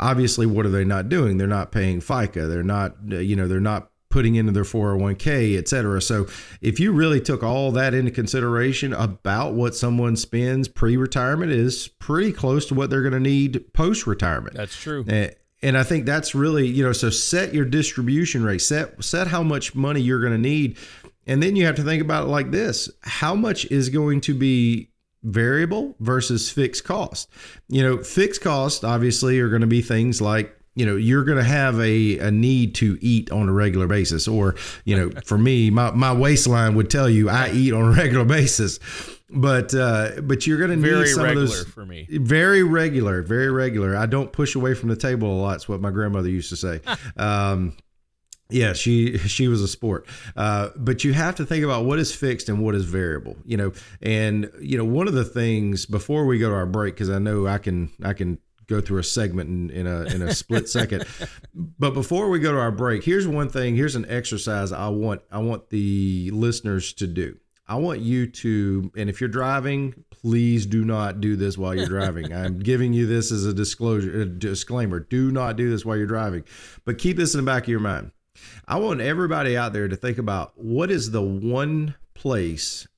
obviously 0.00 0.46
what 0.46 0.66
are 0.66 0.70
they 0.70 0.84
not 0.84 1.08
doing 1.08 1.38
they're 1.38 1.46
not 1.46 1.70
paying 1.70 2.00
fica 2.00 2.48
they're 2.48 2.64
not 2.64 2.96
you 3.06 3.36
know 3.36 3.46
they're 3.46 3.60
not 3.60 3.89
putting 4.10 4.34
into 4.34 4.52
their 4.52 4.64
401k 4.64 5.56
et 5.56 5.68
cetera 5.68 6.02
so 6.02 6.26
if 6.60 6.78
you 6.78 6.92
really 6.92 7.20
took 7.20 7.42
all 7.42 7.72
that 7.72 7.94
into 7.94 8.10
consideration 8.10 8.92
about 8.92 9.54
what 9.54 9.74
someone 9.74 10.16
spends 10.16 10.68
pre-retirement 10.68 11.50
is 11.50 11.88
pretty 11.88 12.32
close 12.32 12.66
to 12.66 12.74
what 12.74 12.90
they're 12.90 13.02
going 13.02 13.12
to 13.12 13.20
need 13.20 13.72
post-retirement 13.72 14.54
that's 14.54 14.76
true 14.76 15.04
and, 15.08 15.34
and 15.62 15.76
I 15.76 15.82
think 15.82 16.06
that's 16.06 16.34
really, 16.34 16.66
you 16.66 16.82
know, 16.82 16.92
so 16.92 17.10
set 17.10 17.52
your 17.52 17.64
distribution 17.64 18.44
rate, 18.44 18.62
set 18.62 19.02
set 19.04 19.26
how 19.26 19.42
much 19.42 19.74
money 19.74 20.00
you're 20.00 20.20
going 20.20 20.32
to 20.32 20.38
need. 20.38 20.78
And 21.26 21.42
then 21.42 21.54
you 21.54 21.66
have 21.66 21.76
to 21.76 21.82
think 21.82 22.02
about 22.02 22.24
it 22.24 22.28
like 22.28 22.50
this. 22.50 22.90
How 23.02 23.34
much 23.34 23.66
is 23.66 23.88
going 23.90 24.22
to 24.22 24.34
be 24.34 24.90
variable 25.22 25.94
versus 26.00 26.50
fixed 26.50 26.84
cost? 26.84 27.28
You 27.68 27.82
know, 27.82 28.02
fixed 28.02 28.40
cost 28.40 28.84
obviously 28.84 29.38
are 29.38 29.48
going 29.50 29.60
to 29.60 29.66
be 29.66 29.82
things 29.82 30.20
like 30.20 30.58
you 30.74 30.86
know 30.86 30.96
you're 30.96 31.24
going 31.24 31.38
to 31.38 31.44
have 31.44 31.78
a, 31.80 32.18
a 32.18 32.30
need 32.30 32.74
to 32.76 32.98
eat 33.00 33.30
on 33.30 33.48
a 33.48 33.52
regular 33.52 33.86
basis 33.86 34.28
or 34.28 34.54
you 34.84 34.96
know 34.96 35.10
for 35.24 35.38
me 35.38 35.70
my, 35.70 35.90
my 35.90 36.12
waistline 36.12 36.74
would 36.74 36.90
tell 36.90 37.08
you 37.08 37.28
i 37.28 37.50
eat 37.50 37.72
on 37.72 37.82
a 37.82 37.90
regular 37.96 38.24
basis 38.24 38.78
but 39.32 39.74
uh, 39.74 40.20
but 40.22 40.46
you're 40.46 40.58
going 40.58 40.70
to 40.70 40.76
need 40.76 41.06
some 41.08 41.24
of 41.24 41.34
those 41.36 41.64
for 41.64 41.86
me. 41.86 42.06
Very 42.10 42.62
regular, 42.62 43.22
very 43.22 43.50
regular. 43.50 43.96
I 43.96 44.06
don't 44.06 44.32
push 44.32 44.54
away 44.54 44.74
from 44.74 44.88
the 44.88 44.96
table 44.96 45.30
a 45.32 45.38
lot. 45.40 45.56
It's 45.56 45.68
what 45.68 45.80
my 45.80 45.90
grandmother 45.90 46.28
used 46.28 46.50
to 46.50 46.56
say. 46.56 46.80
um, 47.16 47.76
yeah, 48.48 48.72
she 48.72 49.18
she 49.18 49.46
was 49.46 49.62
a 49.62 49.68
sport, 49.68 50.06
uh, 50.36 50.70
but 50.76 51.04
you 51.04 51.12
have 51.12 51.36
to 51.36 51.46
think 51.46 51.64
about 51.64 51.84
what 51.84 52.00
is 52.00 52.12
fixed 52.12 52.48
and 52.48 52.58
what 52.58 52.74
is 52.74 52.84
variable. 52.84 53.36
You 53.44 53.56
know, 53.56 53.72
and 54.02 54.50
you 54.60 54.76
know 54.76 54.84
one 54.84 55.06
of 55.06 55.14
the 55.14 55.24
things 55.24 55.86
before 55.86 56.26
we 56.26 56.38
go 56.38 56.48
to 56.48 56.54
our 56.54 56.66
break 56.66 56.94
because 56.94 57.10
I 57.10 57.20
know 57.20 57.46
I 57.46 57.58
can 57.58 57.90
I 58.02 58.12
can 58.12 58.38
go 58.70 58.80
through 58.80 59.00
a 59.00 59.04
segment 59.04 59.50
in, 59.50 59.70
in 59.70 59.86
a 59.86 60.04
in 60.04 60.22
a 60.22 60.32
split 60.32 60.68
second. 60.78 61.04
But 61.54 61.90
before 61.90 62.30
we 62.30 62.38
go 62.38 62.52
to 62.52 62.58
our 62.58 62.70
break, 62.70 63.04
here's 63.04 63.26
one 63.26 63.50
thing. 63.50 63.76
Here's 63.76 63.96
an 63.96 64.06
exercise 64.08 64.72
I 64.72 64.88
want 64.88 65.20
I 65.30 65.38
want 65.38 65.68
the 65.68 66.30
listeners 66.32 66.94
to 66.94 67.06
do. 67.06 67.36
I 67.66 67.76
want 67.76 68.00
you 68.00 68.26
to, 68.26 68.90
and 68.96 69.08
if 69.08 69.20
you're 69.20 69.30
driving, 69.30 70.04
please 70.10 70.66
do 70.66 70.84
not 70.84 71.20
do 71.20 71.36
this 71.36 71.56
while 71.56 71.72
you're 71.72 71.86
driving. 71.86 72.32
I'm 72.34 72.58
giving 72.58 72.92
you 72.92 73.06
this 73.06 73.30
as 73.30 73.46
a 73.46 73.54
disclosure, 73.54 74.22
a 74.22 74.26
disclaimer. 74.26 74.98
Do 74.98 75.30
not 75.30 75.54
do 75.54 75.70
this 75.70 75.84
while 75.84 75.96
you're 75.96 76.08
driving, 76.08 76.42
but 76.84 76.98
keep 76.98 77.16
this 77.16 77.32
in 77.32 77.38
the 77.38 77.46
back 77.46 77.64
of 77.64 77.68
your 77.68 77.78
mind. 77.78 78.10
I 78.66 78.78
want 78.78 79.00
everybody 79.00 79.56
out 79.56 79.72
there 79.72 79.86
to 79.86 79.94
think 79.94 80.18
about 80.18 80.54
what 80.56 80.90
is 80.90 81.12
the 81.12 81.22
one 81.22 81.94
place 82.14 82.88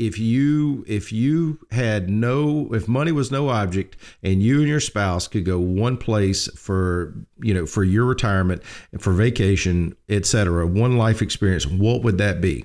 if 0.00 0.18
you 0.18 0.84
if 0.88 1.12
you 1.12 1.58
had 1.70 2.10
no 2.10 2.68
if 2.72 2.88
money 2.88 3.12
was 3.12 3.30
no 3.30 3.50
object 3.50 3.96
and 4.22 4.42
you 4.42 4.58
and 4.58 4.68
your 4.68 4.80
spouse 4.80 5.28
could 5.28 5.44
go 5.44 5.58
one 5.58 5.96
place 5.96 6.48
for 6.56 7.14
you 7.40 7.54
know 7.54 7.66
for 7.66 7.84
your 7.84 8.04
retirement 8.04 8.62
and 8.92 9.02
for 9.02 9.12
vacation 9.12 9.94
etc 10.08 10.66
one 10.66 10.96
life 10.96 11.22
experience 11.22 11.66
what 11.66 12.02
would 12.02 12.18
that 12.18 12.40
be 12.40 12.64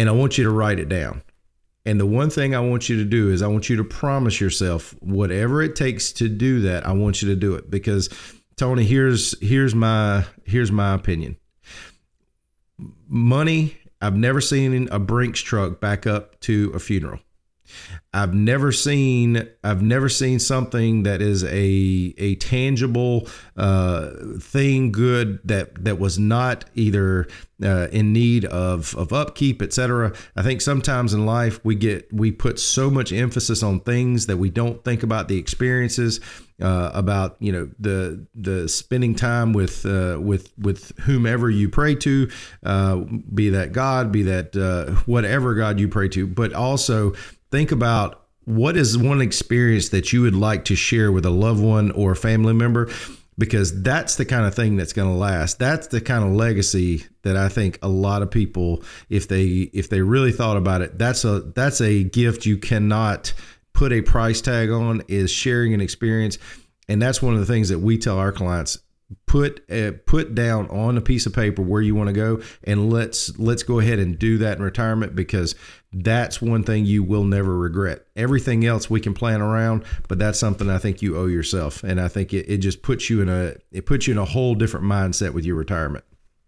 and 0.00 0.08
I 0.08 0.12
want 0.12 0.38
you 0.38 0.44
to 0.44 0.50
write 0.50 0.78
it 0.78 0.88
down. 0.88 1.22
And 1.84 2.00
the 2.00 2.06
one 2.06 2.30
thing 2.30 2.54
I 2.54 2.60
want 2.60 2.88
you 2.88 2.96
to 2.96 3.04
do 3.04 3.30
is 3.30 3.42
I 3.42 3.48
want 3.48 3.68
you 3.68 3.76
to 3.76 3.84
promise 3.84 4.40
yourself 4.40 4.94
whatever 5.00 5.62
it 5.62 5.76
takes 5.76 6.12
to 6.12 6.28
do 6.28 6.60
that, 6.62 6.86
I 6.86 6.92
want 6.92 7.20
you 7.20 7.28
to 7.28 7.36
do 7.36 7.54
it 7.54 7.70
because 7.70 8.08
Tony, 8.56 8.84
here's 8.84 9.38
here's 9.40 9.74
my 9.74 10.24
here's 10.44 10.72
my 10.72 10.94
opinion. 10.94 11.36
Money, 13.08 13.76
I've 14.00 14.16
never 14.16 14.40
seen 14.40 14.88
a 14.90 14.98
Brinks 14.98 15.40
truck 15.40 15.80
back 15.80 16.06
up 16.06 16.40
to 16.40 16.72
a 16.74 16.78
funeral. 16.78 17.20
I've 18.12 18.34
never 18.34 18.72
seen 18.72 19.48
I've 19.62 19.82
never 19.82 20.08
seen 20.08 20.38
something 20.38 21.04
that 21.04 21.22
is 21.22 21.44
a 21.44 22.14
a 22.18 22.34
tangible 22.36 23.28
uh, 23.56 24.10
thing 24.40 24.90
good 24.90 25.38
that 25.44 25.84
that 25.84 25.98
was 25.98 26.18
not 26.18 26.64
either 26.74 27.28
uh, 27.62 27.88
in 27.92 28.12
need 28.12 28.44
of 28.46 28.94
of 28.96 29.12
upkeep, 29.12 29.62
etc. 29.62 30.12
I 30.34 30.42
think 30.42 30.60
sometimes 30.60 31.14
in 31.14 31.24
life 31.24 31.60
we 31.64 31.76
get 31.76 32.12
we 32.12 32.32
put 32.32 32.58
so 32.58 32.90
much 32.90 33.12
emphasis 33.12 33.62
on 33.62 33.80
things 33.80 34.26
that 34.26 34.38
we 34.38 34.50
don't 34.50 34.84
think 34.84 35.02
about 35.02 35.28
the 35.28 35.38
experiences. 35.38 36.20
Uh, 36.60 36.90
about 36.92 37.36
you 37.40 37.52
know 37.52 37.70
the 37.78 38.26
the 38.34 38.68
spending 38.68 39.14
time 39.14 39.52
with 39.52 39.86
uh, 39.86 40.18
with 40.20 40.52
with 40.58 40.92
whomever 41.00 41.48
you 41.48 41.68
pray 41.68 41.94
to, 41.94 42.30
uh, 42.64 42.96
be 43.34 43.50
that 43.50 43.72
God, 43.72 44.12
be 44.12 44.24
that 44.24 44.56
uh, 44.56 44.92
whatever 45.06 45.54
God 45.54 45.80
you 45.80 45.88
pray 45.88 46.08
to, 46.08 46.26
but 46.26 46.52
also 46.52 47.14
think 47.50 47.72
about 47.72 48.26
what 48.44 48.76
is 48.76 48.98
one 48.98 49.20
experience 49.20 49.90
that 49.90 50.12
you 50.12 50.22
would 50.22 50.34
like 50.34 50.64
to 50.66 50.76
share 50.76 51.12
with 51.12 51.24
a 51.24 51.30
loved 51.30 51.62
one 51.62 51.90
or 51.92 52.12
a 52.12 52.16
family 52.16 52.52
member 52.52 52.90
because 53.38 53.82
that's 53.82 54.16
the 54.16 54.24
kind 54.24 54.44
of 54.44 54.54
thing 54.54 54.76
that's 54.76 54.92
going 54.92 55.08
to 55.08 55.14
last. 55.14 55.58
That's 55.58 55.86
the 55.86 56.00
kind 56.00 56.24
of 56.24 56.32
legacy 56.32 57.06
that 57.22 57.36
i 57.36 57.48
think 57.48 57.78
a 57.82 57.88
lot 57.88 58.22
of 58.22 58.30
people 58.30 58.82
if 59.08 59.28
they 59.28 59.46
if 59.72 59.88
they 59.88 60.00
really 60.00 60.32
thought 60.32 60.56
about 60.56 60.82
it 60.82 60.98
that's 60.98 61.24
a 61.24 61.40
that's 61.54 61.80
a 61.80 62.04
gift 62.04 62.46
you 62.46 62.56
cannot 62.56 63.32
put 63.80 63.92
a 63.94 64.02
price 64.02 64.42
tag 64.42 64.68
on 64.68 65.02
is 65.08 65.30
sharing 65.30 65.72
an 65.72 65.80
experience. 65.80 66.36
And 66.86 67.00
that's 67.00 67.22
one 67.22 67.32
of 67.32 67.40
the 67.40 67.46
things 67.46 67.70
that 67.70 67.78
we 67.78 67.96
tell 67.96 68.18
our 68.18 68.30
clients 68.30 68.78
put 69.26 69.64
uh, 69.72 69.92
put 70.04 70.34
down 70.34 70.68
on 70.68 70.98
a 70.98 71.00
piece 71.00 71.24
of 71.24 71.32
paper 71.32 71.62
where 71.62 71.80
you 71.80 71.94
want 71.94 72.08
to 72.08 72.12
go 72.12 72.42
and 72.62 72.92
let's 72.92 73.36
let's 73.38 73.62
go 73.62 73.80
ahead 73.80 73.98
and 73.98 74.18
do 74.18 74.36
that 74.36 74.58
in 74.58 74.62
retirement 74.62 75.16
because 75.16 75.54
that's 75.94 76.42
one 76.42 76.62
thing 76.62 76.84
you 76.84 77.02
will 77.02 77.24
never 77.24 77.56
regret. 77.56 78.04
Everything 78.16 78.66
else 78.66 78.90
we 78.90 79.00
can 79.00 79.14
plan 79.14 79.40
around 79.40 79.84
but 80.08 80.18
that's 80.18 80.38
something 80.38 80.68
i 80.68 80.76
think 80.76 81.00
you 81.00 81.16
owe 81.16 81.26
yourself. 81.26 81.82
And 81.82 81.98
i 81.98 82.06
think 82.06 82.34
it, 82.34 82.50
it 82.50 82.58
just 82.58 82.82
puts 82.82 83.08
you 83.08 83.22
in 83.22 83.30
a 83.30 83.54
it 83.72 83.86
puts 83.86 84.06
you 84.06 84.12
in 84.12 84.18
a 84.18 84.26
whole 84.26 84.54
different 84.54 84.84
mindset 84.84 85.32
with 85.32 85.46
your 85.46 85.56
retirement. 85.56 86.04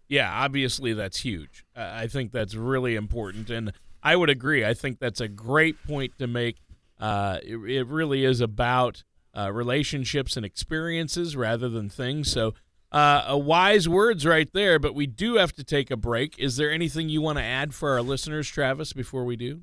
Yeah 0.07 0.31
obviously 0.31 0.93
that's 0.93 1.19
huge. 1.19 1.65
I 1.75 2.05
think 2.05 2.31
that's 2.31 2.53
really 2.53 2.95
important. 2.95 3.49
And 3.49 3.73
i 4.03 4.15
would 4.15 4.29
agree. 4.29 4.63
I 4.63 4.75
think 4.75 4.99
that's 4.99 5.19
a 5.19 5.27
great 5.27 5.83
point 5.87 6.13
to 6.19 6.27
make 6.27 6.57
uh, 6.99 7.39
it, 7.43 7.57
it 7.57 7.87
really 7.87 8.25
is 8.25 8.41
about 8.41 9.03
uh, 9.37 9.51
relationships 9.51 10.37
and 10.37 10.45
experiences 10.45 11.35
rather 11.35 11.69
than 11.69 11.89
things. 11.89 12.31
So, 12.31 12.53
uh, 12.91 13.37
wise 13.41 13.89
words 13.89 14.25
right 14.25 14.49
there. 14.53 14.77
But 14.79 14.93
we 14.93 15.07
do 15.07 15.35
have 15.35 15.51
to 15.53 15.63
take 15.63 15.89
a 15.89 15.97
break. 15.97 16.37
Is 16.37 16.57
there 16.57 16.71
anything 16.71 17.09
you 17.09 17.21
want 17.21 17.39
to 17.39 17.43
add 17.43 17.73
for 17.73 17.91
our 17.91 18.01
listeners, 18.01 18.47
Travis, 18.47 18.93
before 18.93 19.25
we 19.25 19.35
do? 19.35 19.61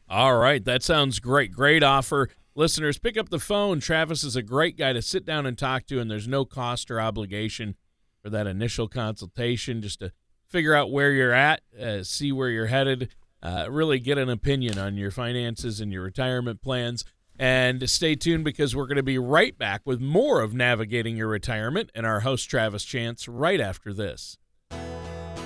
all 0.09 0.37
right, 0.37 0.63
that 0.63 0.83
sounds 0.83 1.19
great. 1.19 1.51
Great 1.51 1.83
offer. 1.83 2.29
Listeners, 2.55 2.97
pick 2.97 3.17
up 3.17 3.29
the 3.29 3.39
phone. 3.39 3.79
Travis 3.79 4.23
is 4.23 4.35
a 4.35 4.41
great 4.41 4.77
guy 4.77 4.93
to 4.93 5.01
sit 5.01 5.25
down 5.25 5.45
and 5.45 5.57
talk 5.57 5.85
to, 5.87 5.99
and 5.99 6.09
there's 6.09 6.27
no 6.27 6.45
cost 6.45 6.89
or 6.89 7.01
obligation 7.01 7.75
for 8.23 8.29
that 8.29 8.47
initial 8.47 8.87
consultation 8.87 9.81
just 9.81 9.99
to 9.99 10.11
figure 10.47 10.73
out 10.73 10.91
where 10.91 11.11
you're 11.11 11.33
at, 11.33 11.61
uh, 11.79 12.03
see 12.03 12.31
where 12.31 12.49
you're 12.49 12.67
headed, 12.67 13.09
uh, 13.43 13.67
really 13.69 13.99
get 13.99 14.17
an 14.17 14.29
opinion 14.29 14.77
on 14.77 14.97
your 14.97 15.11
finances 15.11 15.79
and 15.79 15.91
your 15.91 16.03
retirement 16.03 16.61
plans. 16.61 17.05
And 17.39 17.87
stay 17.87 18.15
tuned 18.15 18.43
because 18.43 18.75
we're 18.75 18.87
going 18.87 18.97
to 18.97 19.03
be 19.03 19.19
right 19.19 19.55
back 19.55 19.81
with 19.85 20.01
more 20.01 20.41
of 20.41 20.55
Navigating 20.55 21.15
Your 21.15 21.27
Retirement 21.27 21.91
and 21.93 22.03
our 22.03 22.21
host, 22.21 22.49
Travis 22.49 22.83
Chance, 22.83 23.27
right 23.27 23.61
after 23.61 23.93
this. 23.93 24.37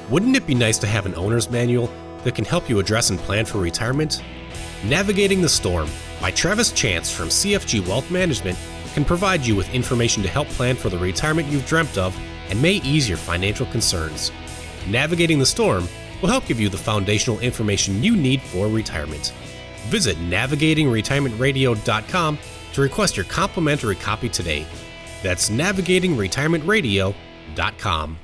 Wouldn't 0.09 0.37
it 0.37 0.47
be 0.47 0.55
nice 0.55 0.77
to 0.79 0.87
have 0.87 1.05
an 1.05 1.15
owner's 1.15 1.49
manual 1.49 1.91
that 2.23 2.35
can 2.35 2.45
help 2.45 2.69
you 2.69 2.79
address 2.79 3.09
and 3.09 3.19
plan 3.19 3.45
for 3.45 3.57
retirement? 3.57 4.23
Navigating 4.85 5.41
the 5.41 5.49
Storm 5.49 5.89
by 6.21 6.31
Travis 6.31 6.71
Chance 6.71 7.11
from 7.11 7.27
CFG 7.27 7.85
Wealth 7.85 8.09
Management 8.09 8.57
can 8.93 9.05
provide 9.05 9.45
you 9.45 9.55
with 9.55 9.73
information 9.73 10.23
to 10.23 10.29
help 10.29 10.47
plan 10.49 10.75
for 10.75 10.89
the 10.89 10.97
retirement 10.97 11.47
you've 11.49 11.67
dreamt 11.67 11.97
of 11.97 12.17
and 12.49 12.61
may 12.61 12.73
ease 12.73 13.07
your 13.07 13.17
financial 13.17 13.65
concerns. 13.67 14.31
Navigating 14.87 15.39
the 15.39 15.45
Storm 15.45 15.87
will 16.21 16.29
help 16.29 16.45
give 16.45 16.59
you 16.59 16.69
the 16.69 16.77
foundational 16.77 17.39
information 17.39 18.03
you 18.03 18.15
need 18.15 18.41
for 18.41 18.67
retirement. 18.67 19.33
Visit 19.87 20.17
navigatingretirementradio.com 20.17 22.37
to 22.73 22.81
request 22.81 23.17
your 23.17 23.25
complimentary 23.25 23.95
copy 23.95 24.29
today. 24.29 24.67
That's 25.23 25.49
navigatingretirementradio.com. 25.49 28.17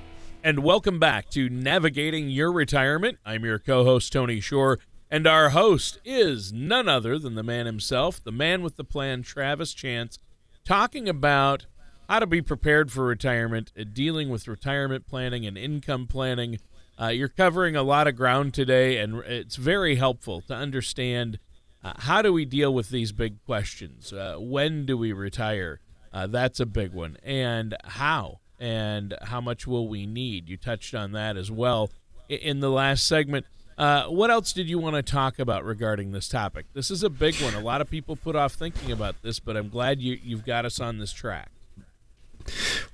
And 0.43 0.59
welcome 0.59 0.99
back 0.99 1.29
to 1.31 1.49
Navigating 1.49 2.29
Your 2.29 2.51
Retirement. 2.51 3.17
I'm 3.25 3.43
your 3.43 3.57
co 3.59 3.83
host, 3.83 4.13
Tony 4.13 4.39
Shore. 4.39 4.77
And 5.09 5.25
our 5.25 5.49
host 5.49 5.99
is 6.05 6.53
none 6.53 6.87
other 6.87 7.17
than 7.17 7.33
the 7.35 7.43
man 7.43 7.65
himself, 7.65 8.23
the 8.23 8.31
man 8.31 8.61
with 8.61 8.75
the 8.75 8.83
plan, 8.83 9.23
Travis 9.23 9.73
Chance, 9.73 10.19
talking 10.65 11.09
about 11.09 11.65
how 12.07 12.19
to 12.19 12.27
be 12.27 12.41
prepared 12.41 12.91
for 12.91 13.05
retirement, 13.05 13.71
uh, 13.79 13.83
dealing 13.91 14.29
with 14.29 14.47
retirement 14.47 15.07
planning 15.07 15.45
and 15.45 15.57
income 15.57 16.07
planning. 16.07 16.59
Uh, 16.99 17.07
you're 17.07 17.27
covering 17.27 17.75
a 17.75 17.83
lot 17.83 18.07
of 18.07 18.15
ground 18.15 18.53
today, 18.53 18.97
and 18.97 19.17
it's 19.25 19.55
very 19.55 19.95
helpful 19.95 20.41
to 20.41 20.53
understand 20.53 21.37
uh, 21.83 21.93
how 21.99 22.21
do 22.21 22.33
we 22.33 22.45
deal 22.45 22.73
with 22.73 22.89
these 22.89 23.11
big 23.11 23.43
questions. 23.45 24.11
Uh, 24.11 24.35
when 24.39 24.85
do 24.85 24.97
we 24.97 25.11
retire? 25.11 25.79
Uh, 26.11 26.25
that's 26.25 26.59
a 26.59 26.65
big 26.65 26.93
one, 26.93 27.17
and 27.23 27.75
how 27.83 28.39
and 28.59 29.13
how 29.23 29.39
much 29.39 29.67
will 29.67 29.87
we 29.87 30.07
need? 30.07 30.49
You 30.49 30.57
touched 30.57 30.95
on 30.95 31.11
that 31.11 31.37
as 31.37 31.51
well 31.51 31.91
in 32.27 32.59
the 32.59 32.71
last 32.71 33.05
segment. 33.05 33.45
What 33.77 34.31
else 34.31 34.51
did 34.51 34.67
you 34.67 34.79
want 34.79 34.95
to 34.95 35.03
talk 35.03 35.37
about 35.37 35.63
regarding 35.63 36.11
this 36.11 36.27
topic? 36.27 36.65
This 36.73 36.89
is 36.89 37.03
a 37.03 37.09
big 37.11 37.35
one. 37.35 37.53
A 37.53 37.59
lot 37.59 37.81
of 37.81 37.89
people 37.89 38.15
put 38.15 38.35
off 38.35 38.53
thinking 38.53 38.91
about 38.91 39.21
this, 39.21 39.39
but 39.39 39.55
I'm 39.55 39.69
glad 39.69 40.01
you, 40.01 40.17
you've 40.23 40.45
got 40.45 40.65
us 40.65 40.79
on 40.79 40.97
this 40.97 41.13
track. 41.13 41.51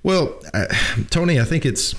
Well, 0.02 0.40
uh, 0.52 0.66
Tony, 1.10 1.40
I 1.40 1.44
think 1.44 1.64
it's 1.64 1.94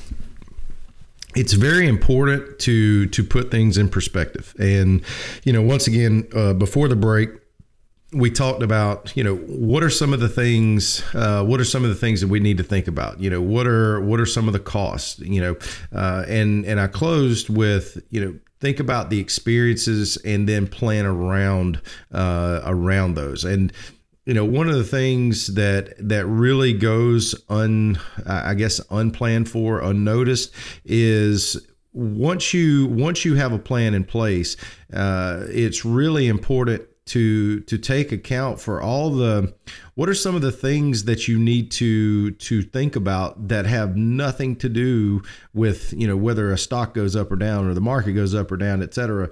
it's 1.36 1.54
very 1.54 1.88
important 1.88 2.60
to 2.60 3.08
to 3.08 3.24
put 3.24 3.52
things 3.52 3.78
in 3.78 3.90
perspective. 3.90 4.56
And 4.60 5.04
you 5.44 5.54
know, 5.54 5.62
once 5.62 5.88
again, 5.88 6.28
uh, 6.34 6.54
before 6.54 6.88
the 6.88 6.96
break, 6.96 7.30
we 8.14 8.32
talked 8.32 8.64
about 8.64 9.16
you 9.16 9.24
know 9.24 9.36
what 9.36 9.84
are 9.84 9.90
some 9.90 10.14
of 10.14 10.20
the 10.20 10.30
things 10.30 11.04
uh, 11.14 11.44
what 11.44 11.60
are 11.60 11.66
some 11.66 11.84
of 11.84 11.90
the 11.90 11.96
things 11.96 12.22
that 12.22 12.28
we 12.28 12.40
need 12.40 12.58
to 12.58 12.64
think 12.64 12.88
about? 12.88 13.20
You 13.20 13.30
know 13.30 13.42
what 13.42 13.68
are 13.68 14.00
what 14.00 14.20
are 14.20 14.26
some 14.26 14.48
of 14.48 14.54
the 14.54 14.60
costs 14.60 15.20
you 15.20 15.42
know? 15.42 15.58
Uh, 15.94 16.24
and 16.28 16.66
and 16.66 16.80
I 16.80 16.88
closed 16.88 17.50
with 17.50 18.02
you 18.10 18.24
know 18.24 18.40
think 18.62 18.80
about 18.80 19.10
the 19.10 19.20
experiences 19.20 20.18
and 20.18 20.48
then 20.48 20.68
plan 20.68 21.06
around 21.06 21.82
uh, 22.12 22.62
around 22.64 23.16
those. 23.16 23.44
And 23.44 23.74
you 24.25 24.34
know 24.34 24.46
one 24.46 24.67
of 24.67 24.75
the 24.75 24.84
things 24.84 25.53
that 25.55 25.94
that 25.98 26.25
really 26.25 26.74
goes 26.74 27.36
un 27.50 28.00
I 28.25 28.53
guess 28.55 28.82
unplanned 28.89 29.50
for 29.50 29.82
unnoticed 29.82 30.51
is 30.84 31.58
once 31.94 32.53
you 32.53 32.88
once 32.88 33.24
you 33.24 33.36
have 33.36 33.53
a 33.53 33.60
plan 33.60 33.94
in 33.94 34.03
place 34.03 34.58
uh, 34.94 35.46
it's 35.48 35.86
really 35.86 36.27
important 36.27 36.84
to 37.05 37.60
to 37.62 37.77
take 37.77 38.12
account 38.12 38.60
for 38.60 38.82
all 38.82 39.12
the 39.12 39.53
what 39.94 40.10
are 40.10 40.15
some 40.15 40.36
of 40.36 40.41
the 40.41 40.51
things 40.51 41.03
that 41.03 41.27
you 41.27 41.38
need 41.38 41.70
to 41.72 42.32
to 42.32 42.63
think 42.63 42.96
about 42.96 43.48
that 43.48 43.67
have 43.67 43.96
nothing 43.96 44.55
to 44.55 44.67
do 44.67 45.22
with 45.53 45.94
you 45.94 46.08
know 46.08 46.17
whether 46.17 46.51
a 46.51 46.58
stock 46.58 46.96
goes 46.96 47.15
up 47.15 47.32
or 47.32 47.36
down 47.36 47.67
or 47.67 47.75
the 47.75 47.82
market 47.82 48.13
goes 48.13 48.34
up 48.34 48.51
or 48.51 48.58
down 48.58 48.82
et 48.82 48.94
cetera 48.94 49.29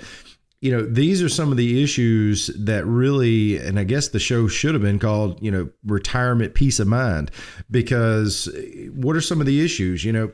you 0.64 0.72
know, 0.72 0.82
these 0.82 1.22
are 1.22 1.28
some 1.28 1.52
of 1.52 1.58
the 1.58 1.84
issues 1.84 2.48
that 2.58 2.86
really, 2.86 3.58
and 3.58 3.78
I 3.78 3.84
guess 3.84 4.08
the 4.08 4.20
show 4.20 4.48
should 4.48 4.74
have 4.74 4.82
been 4.82 4.98
called, 4.98 5.44
you 5.44 5.52
know, 5.52 5.70
retirement 5.86 6.54
peace 6.54 6.80
of 6.80 6.88
mind, 6.88 7.32
because 7.70 8.48
what 8.94 9.18
are 9.18 9.22
some 9.22 9.42
of 9.42 9.46
the 9.46 9.60
issues? 9.60 10.06
You 10.06 10.14
know, 10.14 10.32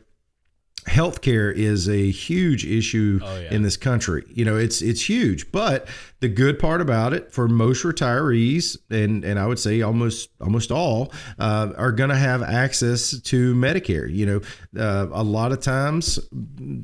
healthcare 0.87 1.53
is 1.53 1.87
a 1.87 2.11
huge 2.11 2.65
issue 2.65 3.19
oh, 3.23 3.39
yeah. 3.39 3.53
in 3.53 3.61
this 3.61 3.77
country. 3.77 4.23
You 4.29 4.45
know, 4.45 4.57
it's 4.57 4.81
it's 4.81 5.07
huge. 5.07 5.51
But 5.51 5.87
the 6.19 6.29
good 6.29 6.59
part 6.59 6.81
about 6.81 7.13
it 7.13 7.31
for 7.31 7.47
most 7.47 7.83
retirees, 7.83 8.77
and 8.89 9.23
and 9.23 9.39
I 9.39 9.47
would 9.47 9.59
say 9.59 9.81
almost 9.81 10.29
almost 10.41 10.71
all, 10.71 11.11
uh, 11.37 11.73
are 11.77 11.91
going 11.91 12.09
to 12.09 12.17
have 12.17 12.41
access 12.43 13.19
to 13.19 13.55
Medicare. 13.55 14.13
You 14.13 14.25
know, 14.25 14.41
uh, 14.81 15.07
a 15.11 15.23
lot 15.23 15.51
of 15.51 15.61
times 15.61 16.19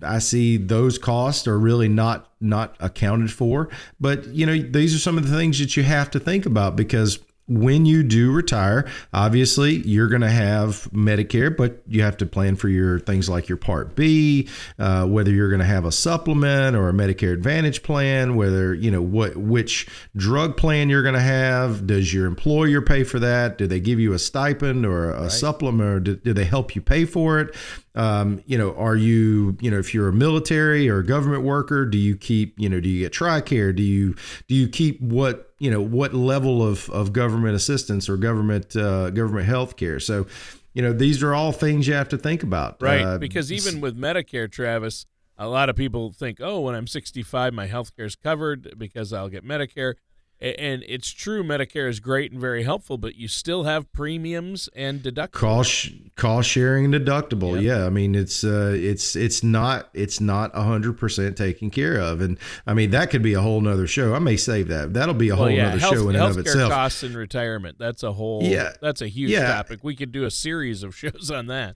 I 0.03 0.19
see 0.19 0.57
those 0.57 0.97
costs 0.97 1.47
are 1.47 1.59
really 1.59 1.89
not 1.89 2.31
not 2.39 2.75
accounted 2.79 3.31
for. 3.31 3.69
But 3.99 4.27
you 4.27 4.45
know, 4.45 4.57
these 4.57 4.95
are 4.95 4.99
some 4.99 5.17
of 5.17 5.29
the 5.29 5.35
things 5.35 5.59
that 5.59 5.75
you 5.75 5.83
have 5.83 6.11
to 6.11 6.19
think 6.19 6.45
about 6.45 6.75
because 6.75 7.19
when 7.47 7.85
you 7.85 8.01
do 8.01 8.31
retire, 8.31 8.87
obviously 9.13 9.75
you're 9.87 10.07
going 10.07 10.21
to 10.21 10.29
have 10.29 10.89
Medicare, 10.91 11.55
but 11.55 11.81
you 11.87 12.01
have 12.01 12.17
to 12.17 12.25
plan 12.25 12.55
for 12.55 12.69
your 12.69 12.99
things 12.99 13.29
like 13.29 13.47
your 13.47 13.57
Part 13.57 13.95
B, 13.95 14.49
uh, 14.79 15.05
whether 15.05 15.31
you're 15.31 15.49
going 15.49 15.59
to 15.59 15.65
have 15.65 15.85
a 15.85 15.91
supplement 15.91 16.75
or 16.75 16.89
a 16.89 16.93
Medicare 16.93 17.33
Advantage 17.33 17.83
plan, 17.83 18.35
whether 18.35 18.73
you 18.73 18.89
know 18.89 19.01
what 19.01 19.37
which 19.37 19.87
drug 20.15 20.57
plan 20.57 20.89
you're 20.89 21.03
going 21.03 21.13
to 21.15 21.21
have. 21.21 21.85
Does 21.85 22.13
your 22.13 22.25
employer 22.25 22.81
pay 22.81 23.03
for 23.03 23.19
that? 23.19 23.57
Do 23.57 23.67
they 23.67 23.79
give 23.79 23.99
you 23.99 24.13
a 24.13 24.19
stipend 24.19 24.85
or 24.85 25.11
a 25.11 25.21
right. 25.23 25.31
supplement, 25.31 25.89
or 25.89 25.99
do, 25.99 26.15
do 26.15 26.33
they 26.33 26.45
help 26.45 26.75
you 26.75 26.81
pay 26.81 27.05
for 27.05 27.39
it? 27.39 27.55
Um, 27.95 28.43
you 28.45 28.57
know, 28.57 28.75
are 28.75 28.97
you, 28.97 29.57
you 29.61 29.71
know, 29.71 29.79
if 29.79 29.93
you're 29.93 30.09
a 30.09 30.13
military 30.13 30.89
or 30.89 30.99
a 30.99 31.05
government 31.05 31.43
worker, 31.43 31.85
do 31.85 31.97
you 31.97 32.17
keep, 32.17 32.59
you 32.59 32.67
know, 32.67 32.81
do 32.81 32.89
you 32.89 32.99
get 32.99 33.13
TRICARE? 33.13 33.73
Do 33.73 33.83
you, 33.83 34.15
do 34.49 34.55
you 34.55 34.67
keep 34.67 34.99
what, 34.99 35.54
you 35.65 35.71
know, 35.71 35.81
what 35.81 36.13
level 36.13 36.61
of, 36.61 36.91
of 36.91 37.11
government 37.11 37.55
assistance 37.55 38.07
or 38.07 38.17
government, 38.17 38.75
uh, 38.75 39.09
government 39.09 39.47
health 39.47 39.77
care? 39.77 39.99
So, 39.99 40.27
you 40.75 40.83
know, 40.83 40.93
these 40.93 41.23
are 41.23 41.33
all 41.33 41.51
things 41.51 41.87
you 41.87 41.95
have 41.95 42.09
to 42.09 42.19
think 42.19 42.43
about. 42.43 42.79
Right. 42.79 43.01
Uh, 43.01 43.17
because 43.17 43.51
even 43.51 43.81
with 43.81 43.97
Medicare, 43.97 44.51
Travis, 44.51 45.07
a 45.39 45.47
lot 45.47 45.69
of 45.69 45.75
people 45.75 46.11
think, 46.11 46.37
oh, 46.39 46.61
when 46.61 46.75
I'm 46.75 46.85
65, 46.85 47.51
my 47.51 47.65
health 47.65 47.95
care 47.95 48.05
is 48.05 48.15
covered 48.15 48.77
because 48.77 49.11
I'll 49.11 49.27
get 49.27 49.43
Medicare 49.43 49.95
and 50.41 50.83
it's 50.87 51.11
true 51.11 51.43
medicare 51.43 51.87
is 51.87 51.99
great 51.99 52.31
and 52.31 52.41
very 52.41 52.63
helpful 52.63 52.97
but 52.97 53.15
you 53.15 53.27
still 53.27 53.63
have 53.63 53.91
premiums 53.93 54.67
and 54.75 55.01
deductibles 55.01 55.31
cost 55.31 55.91
cost 56.15 56.49
sharing 56.49 56.91
deductible. 56.91 57.53
Yep. 57.55 57.63
yeah 57.63 57.85
i 57.85 57.89
mean 57.89 58.15
it's 58.15 58.43
uh 58.43 58.73
it's 58.75 59.15
it's 59.15 59.43
not 59.43 59.89
it's 59.93 60.19
not 60.19 60.53
100% 60.53 61.35
taken 61.35 61.69
care 61.69 61.99
of. 61.99 62.21
And 62.21 62.37
i 62.67 62.73
mean 62.73 62.91
that 62.91 63.09
could 63.09 63.21
be 63.21 63.33
a 63.33 63.41
whole 63.41 63.61
nother 63.61 63.87
show. 63.87 64.13
I 64.13 64.19
may 64.19 64.37
save 64.37 64.67
that. 64.67 64.93
That'll 64.93 65.13
be 65.13 65.29
a 65.29 65.35
whole 65.35 65.45
well, 65.45 65.53
yeah, 65.53 65.69
nother 65.69 65.79
health, 65.79 65.95
show 65.95 66.09
in 66.09 66.15
and 66.15 66.25
of 66.25 66.37
itself. 66.37 66.71
costs 66.71 67.03
in 67.03 67.15
retirement. 67.15 67.77
That's 67.79 68.03
a 68.03 68.11
whole 68.13 68.43
yeah. 68.43 68.73
that's 68.81 69.01
a 69.01 69.07
huge 69.07 69.31
yeah. 69.31 69.53
topic. 69.53 69.83
We 69.83 69.95
could 69.95 70.11
do 70.11 70.25
a 70.25 70.31
series 70.31 70.83
of 70.83 70.95
shows 70.97 71.31
on 71.31 71.47
that. 71.47 71.75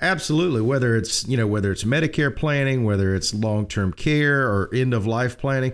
Absolutely. 0.00 0.60
Whether 0.60 0.94
it's, 0.94 1.26
you 1.26 1.36
know, 1.36 1.46
whether 1.46 1.72
it's 1.72 1.84
Medicare 1.84 2.34
planning, 2.34 2.84
whether 2.84 3.14
it's 3.14 3.32
long 3.32 3.66
term 3.66 3.92
care 3.92 4.42
or 4.42 4.68
end 4.74 4.92
of 4.92 5.06
life 5.06 5.38
planning, 5.38 5.72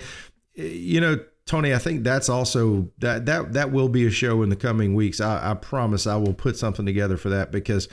you 0.55 1.01
know, 1.01 1.19
Tony, 1.53 1.75
I 1.75 1.79
think 1.79 2.03
that's 2.03 2.31
also 2.31 2.89
that 3.01 3.27
that 3.27 3.53
that 3.53 3.73
will 3.73 3.91
be 3.91 4.07
a 4.07 4.11
show 4.11 4.43
in 4.43 4.49
the 4.49 4.57
coming 4.57 4.95
weeks. 4.95 5.21
I, 5.21 5.51
I 5.51 5.53
promise 5.53 6.07
I 6.07 6.17
will 6.17 6.33
put 6.33 6.57
something 6.57 6.87
together 6.87 7.19
for 7.19 7.29
that 7.29 7.53
because, 7.53 7.89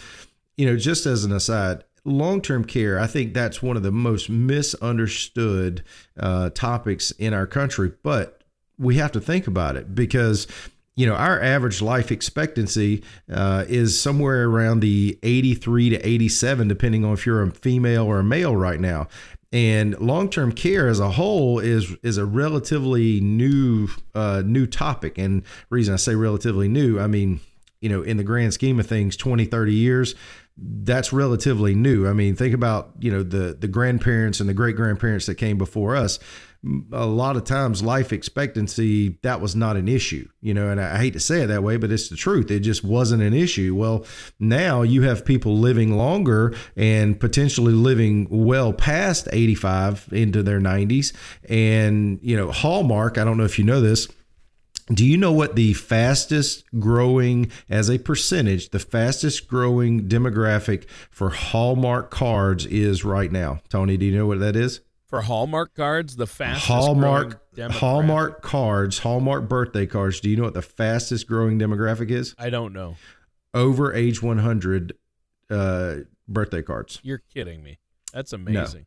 you 0.55 0.65
know, 0.65 0.77
just 0.77 1.05
as 1.05 1.25
an 1.25 1.33
aside, 1.33 1.83
long 2.05 2.41
term 2.41 2.63
care, 2.63 2.97
I 2.97 3.05
think 3.05 3.33
that's 3.33 3.61
one 3.61 3.75
of 3.75 3.83
the 3.83 3.91
most 3.91 4.29
misunderstood 4.29 5.83
uh, 6.17 6.51
topics 6.51 7.11
in 7.11 7.33
our 7.33 7.45
country. 7.45 7.91
But 8.01 8.45
we 8.77 8.95
have 8.95 9.11
to 9.11 9.19
think 9.19 9.45
about 9.45 9.75
it 9.75 9.93
because 9.93 10.47
you 10.95 11.05
know 11.05 11.15
our 11.15 11.41
average 11.41 11.81
life 11.81 12.13
expectancy 12.13 13.03
uh, 13.29 13.65
is 13.67 13.99
somewhere 13.99 14.45
around 14.45 14.79
the 14.79 15.19
83 15.21 15.89
to 15.89 16.07
87 16.07 16.69
depending 16.69 17.03
on 17.03 17.11
if 17.11 17.25
you're 17.25 17.41
a 17.41 17.51
female 17.51 18.05
or 18.05 18.19
a 18.19 18.23
male 18.23 18.55
right 18.55 18.79
now 18.79 19.09
and 19.51 19.99
long-term 19.99 20.51
care 20.51 20.87
as 20.87 20.99
a 20.99 21.11
whole 21.11 21.59
is 21.59 21.95
is 22.03 22.17
a 22.17 22.25
relatively 22.25 23.19
new 23.19 23.87
uh, 24.13 24.43
new 24.45 24.67
topic. 24.67 25.17
And 25.17 25.43
reason 25.69 25.93
i 25.93 25.97
say 25.97 26.15
relatively 26.15 26.67
new 26.67 26.99
i 26.99 27.07
mean 27.07 27.39
you 27.81 27.89
know 27.89 28.01
in 28.01 28.17
the 28.17 28.23
grand 28.23 28.53
scheme 28.53 28.79
of 28.79 28.87
things 28.87 29.15
20 29.15 29.45
30 29.45 29.73
years 29.73 30.15
that's 30.61 31.13
relatively 31.13 31.73
new. 31.73 32.07
I 32.07 32.13
mean 32.13 32.35
think 32.35 32.53
about 32.53 32.91
you 32.99 33.11
know 33.11 33.23
the 33.23 33.55
the 33.59 33.67
grandparents 33.67 34.39
and 34.39 34.49
the 34.49 34.53
great 34.53 34.75
grandparents 34.75 35.25
that 35.27 35.35
came 35.35 35.57
before 35.57 35.95
us 35.95 36.19
a 36.91 37.05
lot 37.05 37.37
of 37.37 37.45
times 37.45 37.81
life 37.81 38.11
expectancy 38.11 39.17
that 39.21 39.39
was 39.39 39.55
not 39.55 39.77
an 39.77 39.87
issue 39.87 40.27
you 40.41 40.53
know 40.53 40.69
and 40.69 40.81
i 40.81 40.97
hate 40.97 41.13
to 41.13 41.19
say 41.19 41.43
it 41.43 41.47
that 41.47 41.63
way 41.63 41.77
but 41.77 41.89
it's 41.89 42.09
the 42.09 42.17
truth 42.17 42.51
it 42.51 42.59
just 42.59 42.83
wasn't 42.83 43.21
an 43.21 43.33
issue 43.33 43.73
well 43.73 44.05
now 44.39 44.81
you 44.81 45.03
have 45.03 45.23
people 45.23 45.57
living 45.57 45.95
longer 45.95 46.53
and 46.75 47.17
potentially 47.17 47.71
living 47.71 48.27
well 48.29 48.73
past 48.73 49.29
85 49.31 50.09
into 50.11 50.43
their 50.43 50.59
90s 50.59 51.13
and 51.47 52.19
you 52.21 52.35
know 52.35 52.51
hallmark 52.51 53.17
i 53.17 53.23
don't 53.23 53.37
know 53.37 53.45
if 53.45 53.57
you 53.57 53.63
know 53.63 53.79
this 53.79 54.09
do 54.91 55.05
you 55.05 55.17
know 55.17 55.31
what 55.31 55.55
the 55.55 55.73
fastest 55.73 56.63
growing, 56.79 57.51
as 57.69 57.89
a 57.89 57.99
percentage, 57.99 58.71
the 58.71 58.79
fastest 58.79 59.47
growing 59.47 60.07
demographic 60.07 60.89
for 61.11 61.29
Hallmark 61.29 62.09
cards 62.09 62.65
is 62.65 63.05
right 63.05 63.31
now? 63.31 63.59
Tony, 63.69 63.97
do 63.97 64.07
you 64.07 64.17
know 64.17 64.25
what 64.25 64.39
that 64.39 64.55
is? 64.55 64.81
For 65.09 65.21
Hallmark 65.21 65.73
cards, 65.73 66.15
the 66.15 66.27
fastest 66.27 66.67
Hallmark 66.67 67.41
Hallmark 67.57 68.41
cards, 68.41 68.99
Hallmark 68.99 69.49
birthday 69.49 69.87
cards. 69.87 70.19
Do 70.19 70.29
you 70.29 70.37
know 70.37 70.43
what 70.43 70.53
the 70.53 70.61
fastest 70.61 71.27
growing 71.27 71.59
demographic 71.59 72.11
is? 72.11 72.35
I 72.37 72.49
don't 72.49 72.73
know. 72.73 72.95
Over 73.53 73.93
age 73.93 74.21
100 74.21 74.93
uh, 75.49 75.95
birthday 76.27 76.61
cards. 76.61 76.99
You're 77.01 77.23
kidding 77.33 77.63
me. 77.63 77.79
That's 78.13 78.33
amazing. 78.33 78.85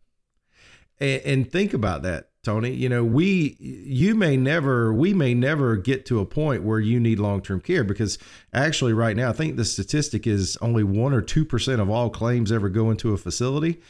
No. 1.00 1.06
And, 1.06 1.22
and 1.22 1.50
think 1.50 1.74
about 1.74 2.02
that, 2.04 2.30
Tony. 2.44 2.70
You 2.70 2.88
know, 2.88 3.02
we, 3.02 3.56
you 3.58 4.14
may 4.14 4.36
never, 4.36 4.94
we 4.94 5.12
may 5.12 5.34
never 5.34 5.76
get 5.76 6.06
to 6.06 6.20
a 6.20 6.26
point 6.26 6.62
where 6.62 6.78
you 6.78 7.00
need 7.00 7.18
long 7.18 7.42
term 7.42 7.60
care 7.60 7.82
because 7.82 8.18
actually, 8.52 8.92
right 8.92 9.16
now, 9.16 9.30
I 9.30 9.32
think 9.32 9.56
the 9.56 9.64
statistic 9.64 10.28
is 10.28 10.56
only 10.60 10.84
one 10.84 11.12
or 11.12 11.20
two 11.20 11.44
percent 11.44 11.80
of 11.80 11.90
all 11.90 12.10
claims 12.10 12.52
ever 12.52 12.68
go 12.68 12.92
into 12.92 13.12
a 13.12 13.16
facility. 13.16 13.80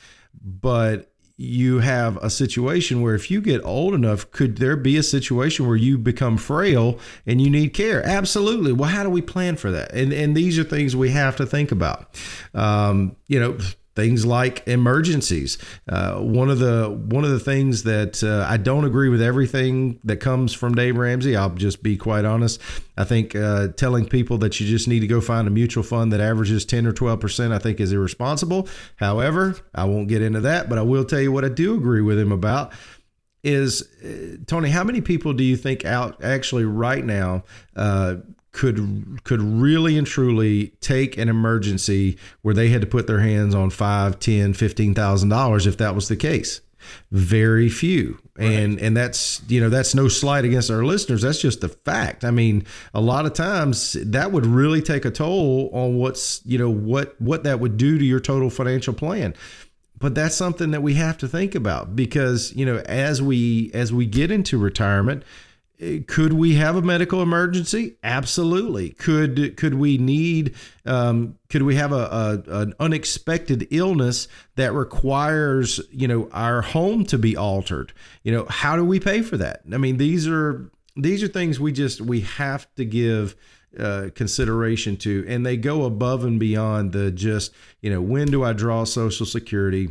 But 0.43 1.12
you 1.43 1.81
have 1.81 2.17
a 2.19 2.31
situation 2.31 3.03
where 3.03 3.15
if 3.15 3.31
you 3.31 3.41
get 3.41 3.65
old 3.65 3.95
enough, 3.95 4.31
could 4.31 4.59
there 4.59 4.77
be 4.77 4.97
a 4.97 5.03
situation 5.03 5.67
where 5.67 5.77
you 5.77 5.99
become 5.99 6.37
frail 6.37 6.99
and 7.27 7.41
you 7.41 7.51
need 7.51 7.75
care? 7.75 8.05
Absolutely. 8.07 8.73
Well, 8.73 8.89
how 8.89 9.03
do 9.03 9.11
we 9.11 9.23
plan 9.23 9.57
for 9.57 9.71
that? 9.71 9.93
And 9.93 10.13
and 10.13 10.37
these 10.37 10.59
are 10.59 10.65
things 10.65 10.95
we 10.95 11.11
have 11.11 11.37
to 11.37 11.47
think 11.47 11.73
about. 11.73 12.15
Um, 12.55 13.17
you 13.27 13.41
know, 13.41 13.59
things 13.95 14.25
like 14.25 14.67
emergencies. 14.67 15.59
Uh, 15.89 16.21
one 16.21 16.51
of 16.51 16.59
the 16.59 16.91
one 16.91 17.25
of 17.25 17.31
the 17.31 17.41
things 17.41 17.83
that 17.83 18.23
uh, 18.23 18.47
I 18.49 18.57
don't 18.57 18.85
agree 18.85 19.09
with 19.09 19.23
everything 19.23 20.01
that 20.05 20.19
comes 20.19 20.53
from 20.53 20.75
Dave 20.75 20.97
Ramsey. 20.97 21.37
I'll 21.37 21.51
just 21.51 21.83
be 21.83 21.97
quite 21.97 22.25
honest. 22.25 22.61
I 22.97 23.05
think 23.05 23.35
uh, 23.35 23.69
telling 23.69 24.07
people 24.07 24.39
that 24.39 24.61
you 24.61 24.67
just 24.67 24.89
need 24.89 25.01
to 25.01 25.07
go 25.07 25.21
find 25.21 25.47
a 25.47 25.51
mutual 25.51 25.83
fund 25.83 26.13
that 26.13 26.21
averages 26.21 26.65
ten 26.65 26.87
or 26.87 26.93
twelve 26.93 27.21
percent, 27.21 27.53
I 27.53 27.59
think, 27.59 27.81
is 27.81 27.93
irresponsible. 27.93 28.69
However, 28.97 29.57
I 29.75 29.85
won't 29.85 30.09
get 30.09 30.23
into 30.23 30.41
that, 30.41 30.69
but 30.69 30.79
I 30.79 30.83
will 30.83 31.05
tell 31.05 31.21
you 31.21 31.33
what 31.33 31.45
I 31.45 31.49
do 31.49 31.75
agree 31.75 32.03
with 32.03 32.19
him 32.19 32.33
about 32.33 32.73
is 33.45 33.83
uh, 34.05 34.37
Tony. 34.47 34.71
How 34.71 34.85
many 34.85 35.01
people 35.01 35.33
do 35.33 35.43
you 35.43 35.57
think 35.57 35.85
out 35.85 36.23
actually 36.23 36.65
right 36.65 37.05
now 37.05 37.43
uh, 37.75 38.17
could 38.53 39.25
could 39.25 39.43
really 39.43 39.97
and 39.97 40.07
truly 40.07 40.69
take 40.81 41.17
an 41.17 41.29
emergency 41.29 42.19
where 42.43 42.55
they 42.55 42.69
had 42.69 42.83
to 42.83 42.87
put 42.87 43.07
their 43.07 43.21
hands 43.21 43.55
on 43.55 43.71
five, 43.71 44.21
ten, 44.21 44.53
fifteen 44.55 44.95
thousand 44.95 45.31
dollars 45.31 45.67
if 45.67 45.79
that 45.79 45.95
was 45.95 46.09
the 46.09 46.17
case. 46.17 46.61
Very 47.11 47.69
few. 47.69 48.19
Right. 48.37 48.47
And 48.47 48.79
and 48.79 48.97
that's 48.97 49.43
you 49.49 49.61
know, 49.61 49.71
that's 49.71 49.95
no 49.95 50.09
slight 50.09 50.45
against 50.45 50.71
our 50.71 50.85
listeners. 50.85 51.23
That's 51.23 51.41
just 51.41 51.61
the 51.61 51.69
fact. 51.69 52.25
I 52.25 52.31
mean, 52.31 52.67
a 52.93 53.01
lot 53.01 53.25
of 53.25 53.33
times 53.33 53.95
that 53.95 54.33
would 54.33 54.47
really 54.47 54.83
take 54.83 55.05
a 55.05 55.11
toll 55.11 55.71
on 55.73 55.97
what's 55.97 56.43
you 56.45 56.59
know 56.59 56.71
what 56.71 57.19
what 57.21 57.45
that 57.45 57.61
would 57.61 57.77
do 57.77 57.99
to 57.99 58.05
your 58.05 58.21
total 58.21 58.51
financial 58.51 58.95
plan 58.95 59.35
but 59.99 60.17
that's 60.17 60.35
something 60.35 60.73
that 60.73 60.83
we 60.83 60.95
have 60.95 61.17
to 61.17 61.29
think 61.29 61.55
about 61.55 61.95
because 61.95 62.53
you 62.57 62.67
know 62.67 62.79
as 62.87 63.23
we 63.23 63.71
as 63.73 63.93
we 63.93 64.05
get 64.05 64.33
into 64.33 64.59
retirement 64.59 65.23
could 66.07 66.33
we 66.33 66.55
have 66.55 66.77
a 66.77 66.83
medical 66.83 67.23
emergency? 67.23 67.97
Absolutely. 68.05 68.91
Could 68.91 69.57
could 69.57 69.75
we 69.75 69.99
need 69.99 70.55
um, 70.87 71.39
could 71.49 71.63
we 71.63 71.75
have 71.75 71.93
a, 71.93 72.43
a, 72.47 72.61
an 72.61 72.75
unexpected 72.79 73.67
illness 73.71 74.29
that 74.57 74.73
requires 74.73 75.81
you 75.91 76.07
know 76.07 76.29
our 76.33 76.63
home 76.63 77.05
to 77.07 77.19
be 77.19 77.37
altered? 77.37 77.93
You 78.23 78.33
know 78.33 78.47
how 78.49 78.77
do 78.77 78.85
we 78.85 79.01
pay 79.01 79.23
for 79.23 79.37
that? 79.39 79.63
I 79.73 79.79
mean 79.79 79.97
these 79.97 80.29
are 80.29 80.71
these 80.97 81.23
are 81.23 81.29
things 81.29 81.59
we 81.59 81.73
just 81.73 82.01
we 82.01 82.21
have 82.21 82.73
to 82.77 82.85
give 82.85 83.35
uh, 83.79 84.11
consideration 84.15 84.97
to, 84.99 85.25
and 85.27 85.45
they 85.45 85.57
go 85.57 85.85
above 85.85 86.25
and 86.25 86.39
beyond 86.39 86.93
the 86.93 87.11
just 87.11 87.53
you 87.81 87.91
know 87.91 88.01
when 88.01 88.29
do 88.29 88.45
I 88.45 88.53
draw 88.53 88.85
Social 88.85 89.27
Security 89.27 89.91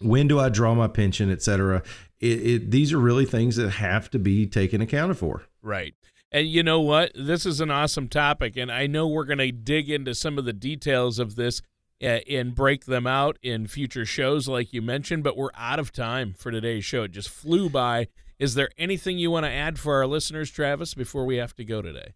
when 0.00 0.28
do 0.28 0.38
I 0.38 0.50
draw 0.50 0.74
my 0.74 0.88
pension, 0.88 1.30
et 1.30 1.42
cetera 1.42 1.82
it, 2.20 2.26
it, 2.26 2.70
these 2.70 2.92
are 2.92 2.98
really 2.98 3.24
things 3.24 3.56
that 3.56 3.70
have 3.70 4.10
to 4.10 4.18
be 4.18 4.46
taken 4.46 4.80
accounted 4.80 5.18
for. 5.18 5.44
Right. 5.62 5.94
And 6.32 6.46
you 6.46 6.62
know 6.62 6.80
what? 6.80 7.12
This 7.14 7.46
is 7.46 7.60
an 7.60 7.70
awesome 7.70 8.08
topic, 8.08 8.56
and 8.56 8.70
I 8.70 8.86
know 8.86 9.06
we're 9.06 9.24
going 9.24 9.38
to 9.38 9.52
dig 9.52 9.88
into 9.90 10.14
some 10.14 10.38
of 10.38 10.44
the 10.44 10.52
details 10.52 11.18
of 11.18 11.36
this 11.36 11.62
uh, 12.02 12.20
and 12.28 12.54
break 12.54 12.84
them 12.84 13.06
out 13.06 13.38
in 13.42 13.66
future 13.66 14.04
shows, 14.04 14.48
like 14.48 14.72
you 14.72 14.82
mentioned. 14.82 15.22
But 15.22 15.36
we're 15.36 15.50
out 15.54 15.78
of 15.78 15.92
time 15.92 16.34
for 16.36 16.50
today's 16.50 16.84
show. 16.84 17.04
It 17.04 17.12
just 17.12 17.28
flew 17.28 17.70
by. 17.70 18.08
Is 18.38 18.54
there 18.54 18.68
anything 18.76 19.18
you 19.18 19.30
want 19.30 19.46
to 19.46 19.50
add 19.50 19.78
for 19.78 19.94
our 19.94 20.06
listeners, 20.06 20.50
Travis, 20.50 20.94
before 20.94 21.24
we 21.24 21.36
have 21.36 21.54
to 21.54 21.64
go 21.64 21.80
today? 21.80 22.14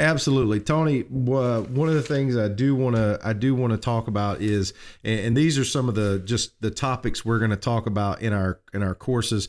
Absolutely, 0.00 0.60
Tony. 0.60 1.02
Uh, 1.02 1.62
one 1.62 1.88
of 1.88 1.94
the 1.94 2.02
things 2.02 2.36
I 2.36 2.46
do 2.46 2.76
want 2.76 2.94
to 2.94 3.18
I 3.22 3.32
do 3.32 3.54
want 3.54 3.72
to 3.72 3.76
talk 3.76 4.06
about 4.06 4.40
is, 4.40 4.72
and, 5.02 5.20
and, 5.20 5.36
these 5.36 5.58
are 5.58 5.64
some 5.64 5.88
of 5.88 5.96
the 5.96 6.20
just 6.20 6.60
the 6.62 6.70
topics 6.70 7.24
we're 7.24 7.40
going 7.40 7.50
to 7.50 7.56
talk 7.56 7.86
about 7.86 8.22
in 8.22 8.32
our 8.32 8.60
in 8.72 8.84
our 8.84 8.94
courses. 8.94 9.48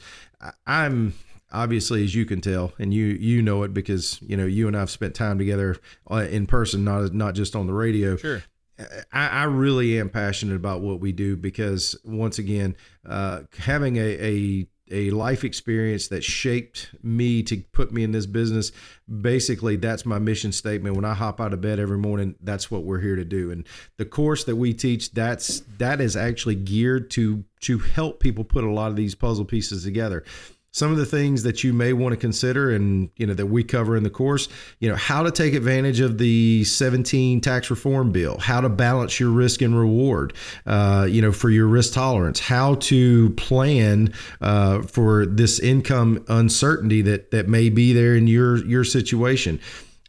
I'm 0.65 1.13
obviously, 1.51 2.03
as 2.03 2.15
you 2.15 2.25
can 2.25 2.41
tell, 2.41 2.73
and 2.79 2.91
you 2.91 3.05
you 3.05 3.43
know 3.43 3.61
it 3.61 3.75
because 3.75 4.19
you 4.23 4.35
know 4.35 4.47
you 4.47 4.67
and 4.67 4.75
I've 4.75 4.89
spent 4.89 5.13
time 5.13 5.37
together 5.37 5.75
uh, 6.09 6.27
in 6.29 6.47
person, 6.47 6.83
not 6.83 7.13
not 7.13 7.35
just 7.35 7.55
on 7.55 7.67
the 7.67 7.73
radio. 7.73 8.17
Sure. 8.17 8.43
I, 9.11 9.27
I 9.27 9.43
really 9.43 9.99
am 9.99 10.09
passionate 10.09 10.55
about 10.55 10.81
what 10.81 10.99
we 10.99 11.11
do 11.11 11.35
because 11.35 11.95
once 12.03 12.39
again, 12.39 12.75
uh, 13.05 13.41
having 13.57 13.97
a, 13.97 13.99
a 13.99 14.67
a 14.91 15.09
life 15.11 15.43
experience 15.43 16.07
that 16.09 16.23
shaped 16.23 16.89
me 17.03 17.43
to 17.43 17.57
put 17.71 17.91
me 17.91 18.03
in 18.03 18.11
this 18.11 18.25
business. 18.25 18.71
Basically, 19.21 19.75
that's 19.75 20.05
my 20.05 20.19
mission 20.19 20.51
statement. 20.51 20.95
When 20.95 21.05
I 21.05 21.13
hop 21.13 21.39
out 21.39 21.53
of 21.53 21.61
bed 21.61 21.79
every 21.79 21.97
morning, 21.97 22.35
that's 22.41 22.69
what 22.69 22.83
we're 22.83 22.99
here 22.99 23.15
to 23.15 23.25
do. 23.25 23.51
And 23.51 23.65
the 23.97 24.05
course 24.05 24.43
that 24.45 24.55
we 24.55 24.73
teach, 24.73 25.11
that's 25.11 25.61
that 25.77 26.01
is 26.01 26.15
actually 26.15 26.55
geared 26.55 27.09
to 27.11 27.43
to 27.61 27.79
help 27.79 28.19
people 28.19 28.43
put 28.43 28.63
a 28.63 28.71
lot 28.71 28.89
of 28.89 28.95
these 28.95 29.15
puzzle 29.15 29.45
pieces 29.45 29.83
together 29.83 30.23
some 30.79 30.91
of 30.91 30.97
the 30.97 31.05
things 31.05 31.43
that 31.43 31.61
you 31.61 31.73
may 31.73 31.91
want 31.91 32.13
to 32.13 32.17
consider 32.17 32.71
and 32.71 33.09
you 33.17 33.27
know 33.27 33.33
that 33.33 33.47
we 33.47 33.65
cover 33.65 33.97
in 33.97 34.03
the 34.03 34.09
course 34.09 34.47
you 34.79 34.87
know 34.89 34.95
how 34.95 35.21
to 35.21 35.29
take 35.29 35.53
advantage 35.53 35.99
of 35.99 36.17
the 36.17 36.63
17 36.63 37.41
tax 37.41 37.69
reform 37.69 38.13
bill 38.13 38.37
how 38.37 38.61
to 38.61 38.69
balance 38.69 39.19
your 39.19 39.29
risk 39.29 39.61
and 39.61 39.77
reward 39.77 40.33
uh, 40.65 41.05
you 41.07 41.21
know 41.21 41.33
for 41.33 41.49
your 41.49 41.67
risk 41.67 41.93
tolerance 41.93 42.39
how 42.39 42.75
to 42.75 43.29
plan 43.31 44.13
uh, 44.39 44.81
for 44.83 45.25
this 45.25 45.59
income 45.59 46.23
uncertainty 46.29 47.01
that 47.01 47.29
that 47.31 47.49
may 47.49 47.69
be 47.69 47.91
there 47.91 48.15
in 48.15 48.25
your 48.25 48.65
your 48.65 48.85
situation 48.85 49.59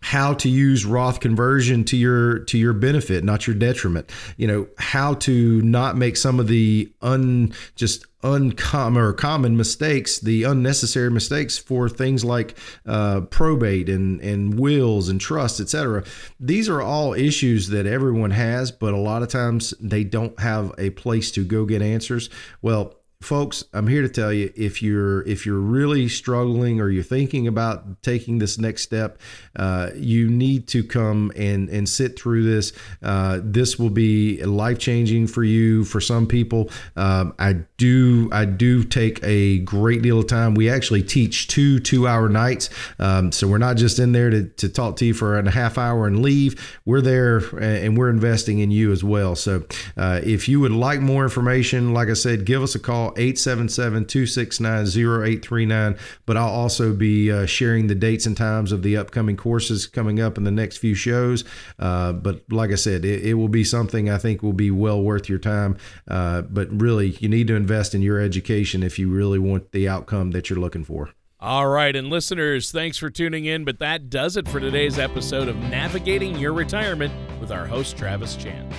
how 0.03 0.33
to 0.35 0.49
use 0.49 0.87
Roth 0.87 1.21
conversion 1.21 1.85
to 1.85 1.97
your 1.97 2.41
to 2.41 2.59
your 2.59 2.73
benefit, 2.73 3.23
not 3.23 3.47
your 3.47 3.57
detriment. 3.57 4.11
You 4.37 4.47
know 4.47 4.69
how 4.79 5.15
to 5.15 5.61
not 5.63 5.97
make 5.97 6.17
some 6.17 6.41
of 6.41 6.49
the 6.49 6.91
un 7.03 7.53
just 7.77 8.07
uncommon 8.23 9.03
or 9.03 9.13
common 9.13 9.57
mistakes, 9.57 10.19
the 10.19 10.45
unnecessary 10.45 11.11
mistakes 11.11 11.57
for 11.59 11.89
things 11.89 12.25
like 12.25 12.57
uh, 12.87 13.23
probate 13.23 13.89
and 13.89 14.21
and 14.21 14.59
wills 14.59 15.09
and 15.09 15.21
trust, 15.21 15.61
etc. 15.61 16.05
These 16.39 16.69
are 16.69 16.81
all 16.81 17.13
issues 17.13 17.69
that 17.69 17.87
everyone 17.87 18.31
has, 18.31 18.73
but 18.73 18.95
a 18.95 18.99
lot 18.99 19.23
of 19.23 19.29
times 19.29 19.75
they 19.81 20.05
don't 20.05 20.39
have 20.41 20.73
a 20.79 20.91
place 20.91 21.31
to 21.33 21.45
go 21.45 21.67
get 21.67 21.83
answers. 21.83 22.31
Well, 22.63 23.00
folks 23.21 23.65
i'm 23.75 23.87
here 23.87 24.03
to 24.03 24.09
tell 24.09 24.33
you 24.33 24.53
if 24.57 24.83
you're 24.83 25.23
if 25.27 25.45
you're 25.45 25.61
really 25.61 26.09
struggling 26.09 26.81
or 26.81 26.89
you're 26.89 27.03
thinking 27.03 27.47
about 27.47 28.03
taking 28.03 28.39
this 28.39 28.59
next 28.59 28.83
step 28.83 29.19
uh, 29.57 29.91
you 29.95 30.31
need 30.31 30.67
to 30.69 30.83
come 30.83 31.33
and 31.37 31.69
and 31.69 31.89
sit 31.89 32.19
through 32.19 32.45
this. 32.45 32.73
Uh, 33.03 33.41
this 33.43 33.79
will 33.79 33.91
be 33.91 34.43
life 34.45 34.79
changing 34.79 35.27
for 35.27 35.43
you 35.43 35.85
for 35.85 36.01
some 36.01 36.27
people. 36.27 36.71
Um, 36.97 37.35
i 37.39 37.55
do 37.77 38.29
i 38.33 38.45
do 38.45 38.85
take 38.85 39.21
a 39.23 39.59
great 39.61 40.03
deal 40.03 40.19
of 40.21 40.27
time. 40.27 40.55
We 40.55 40.71
actually 40.71 41.03
teach 41.03 41.49
two 41.49 41.81
two 41.81 42.07
hour 42.07 42.29
nights. 42.29 42.71
Um, 42.99 43.33
so 43.33 43.49
we're 43.49 43.59
not 43.59 43.77
just 43.77 43.99
in 43.99 44.13
there 44.13 44.31
to, 44.31 44.45
to 44.45 44.69
talk 44.69 44.97
to 44.97 45.05
you 45.05 45.15
for 45.15 45.39
a 45.39 45.51
half 45.51 45.79
hour 45.79 46.07
and 46.07 46.23
leave. 46.23 46.79
We're 46.85 47.01
there 47.01 47.39
and 47.59 47.97
we're 47.97 48.11
investing 48.11 48.61
in 48.61 48.71
you 48.71 48.93
as 48.93 49.03
well. 49.03 49.35
So 49.35 49.65
uh, 49.97 50.21
if 50.23 50.49
you 50.49 50.61
would 50.61 50.73
like 50.73 51.01
more 51.01 51.25
information 51.25 51.93
like 51.93 52.09
i 52.09 52.15
said 52.15 52.45
give 52.45 52.63
us 52.63 52.75
a 52.75 52.79
call 52.79 53.10
877 53.17 54.07
269 54.07 54.87
0839. 54.87 55.99
But 56.27 56.37
I'll 56.37 56.49
also 56.49 56.95
be 56.95 57.31
uh, 57.31 57.47
sharing 57.47 57.87
the 57.87 57.95
dates 57.95 58.27
and 58.27 58.37
times 58.37 58.73
of 58.73 58.83
the 58.83 58.97
upcoming 58.97 59.37
courses 59.37 59.87
coming 59.87 60.21
up 60.21 60.39
in 60.39 60.45
the 60.45 60.51
next 60.51 60.79
few 60.79 60.95
shows. 60.95 61.45
Uh, 61.79 62.13
but 62.13 62.43
like 62.51 62.71
I 62.71 62.77
said, 62.77 63.05
it, 63.05 63.25
it, 63.25 63.35
will 63.35 63.49
be 63.49 63.65
something 63.65 64.11
I 64.11 64.19
think 64.19 64.43
will 64.43 64.53
be 64.53 64.71
well 64.71 65.03
worth 65.03 65.29
your 65.29 65.39
time. 65.39 65.77
Uh, 66.09 66.43
but 66.43 66.69
really, 66.71 67.11
you 67.21 67.29
need 67.29 67.47
to 67.49 67.55
invest 67.55 67.95
in 67.95 68.03
your 68.03 68.21
education 68.21 68.83
if 68.83 68.99
you 68.99 69.11
really 69.11 69.39
want 69.39 69.73
the 69.73 69.89
outcome 69.89 70.33
that 70.33 70.51
you're 70.51 70.59
looking 70.59 70.85
for. 70.85 71.11
All 71.43 71.69
right, 71.69 71.97
and 71.97 72.09
listeners, 72.09 72.71
thanks 72.71 72.99
for 72.99 73.09
tuning 73.09 73.47
in. 73.47 73.65
But 73.65 73.79
that 73.79 74.11
does 74.11 74.37
it 74.37 74.47
for 74.47 74.61
today's 74.61 74.99
episode 74.99 75.49
of 75.49 75.57
Navigating 75.57 76.37
Your 76.37 76.53
Retirement 76.53 77.15
with 77.41 77.51
our 77.51 77.67
host, 77.67 77.97
Travis 77.97 78.37
Chance. 78.37 78.75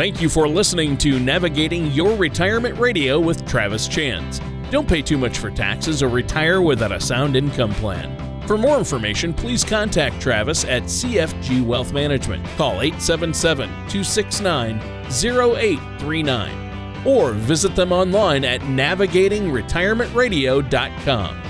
Thank 0.00 0.22
you 0.22 0.30
for 0.30 0.48
listening 0.48 0.96
to 0.96 1.20
Navigating 1.20 1.88
Your 1.88 2.16
Retirement 2.16 2.78
Radio 2.78 3.20
with 3.20 3.46
Travis 3.46 3.86
Chance. 3.86 4.40
Don't 4.70 4.88
pay 4.88 5.02
too 5.02 5.18
much 5.18 5.36
for 5.36 5.50
taxes 5.50 6.02
or 6.02 6.08
retire 6.08 6.62
without 6.62 6.90
a 6.90 6.98
sound 6.98 7.36
income 7.36 7.74
plan. 7.74 8.16
For 8.46 8.56
more 8.56 8.78
information, 8.78 9.34
please 9.34 9.62
contact 9.62 10.18
Travis 10.18 10.64
at 10.64 10.84
CFG 10.84 11.66
Wealth 11.66 11.92
Management. 11.92 12.46
Call 12.56 12.80
877 12.80 13.68
269 13.68 14.80
0839 15.10 17.06
or 17.06 17.32
visit 17.32 17.76
them 17.76 17.92
online 17.92 18.46
at 18.46 18.62
navigatingretirementradio.com. 18.62 21.49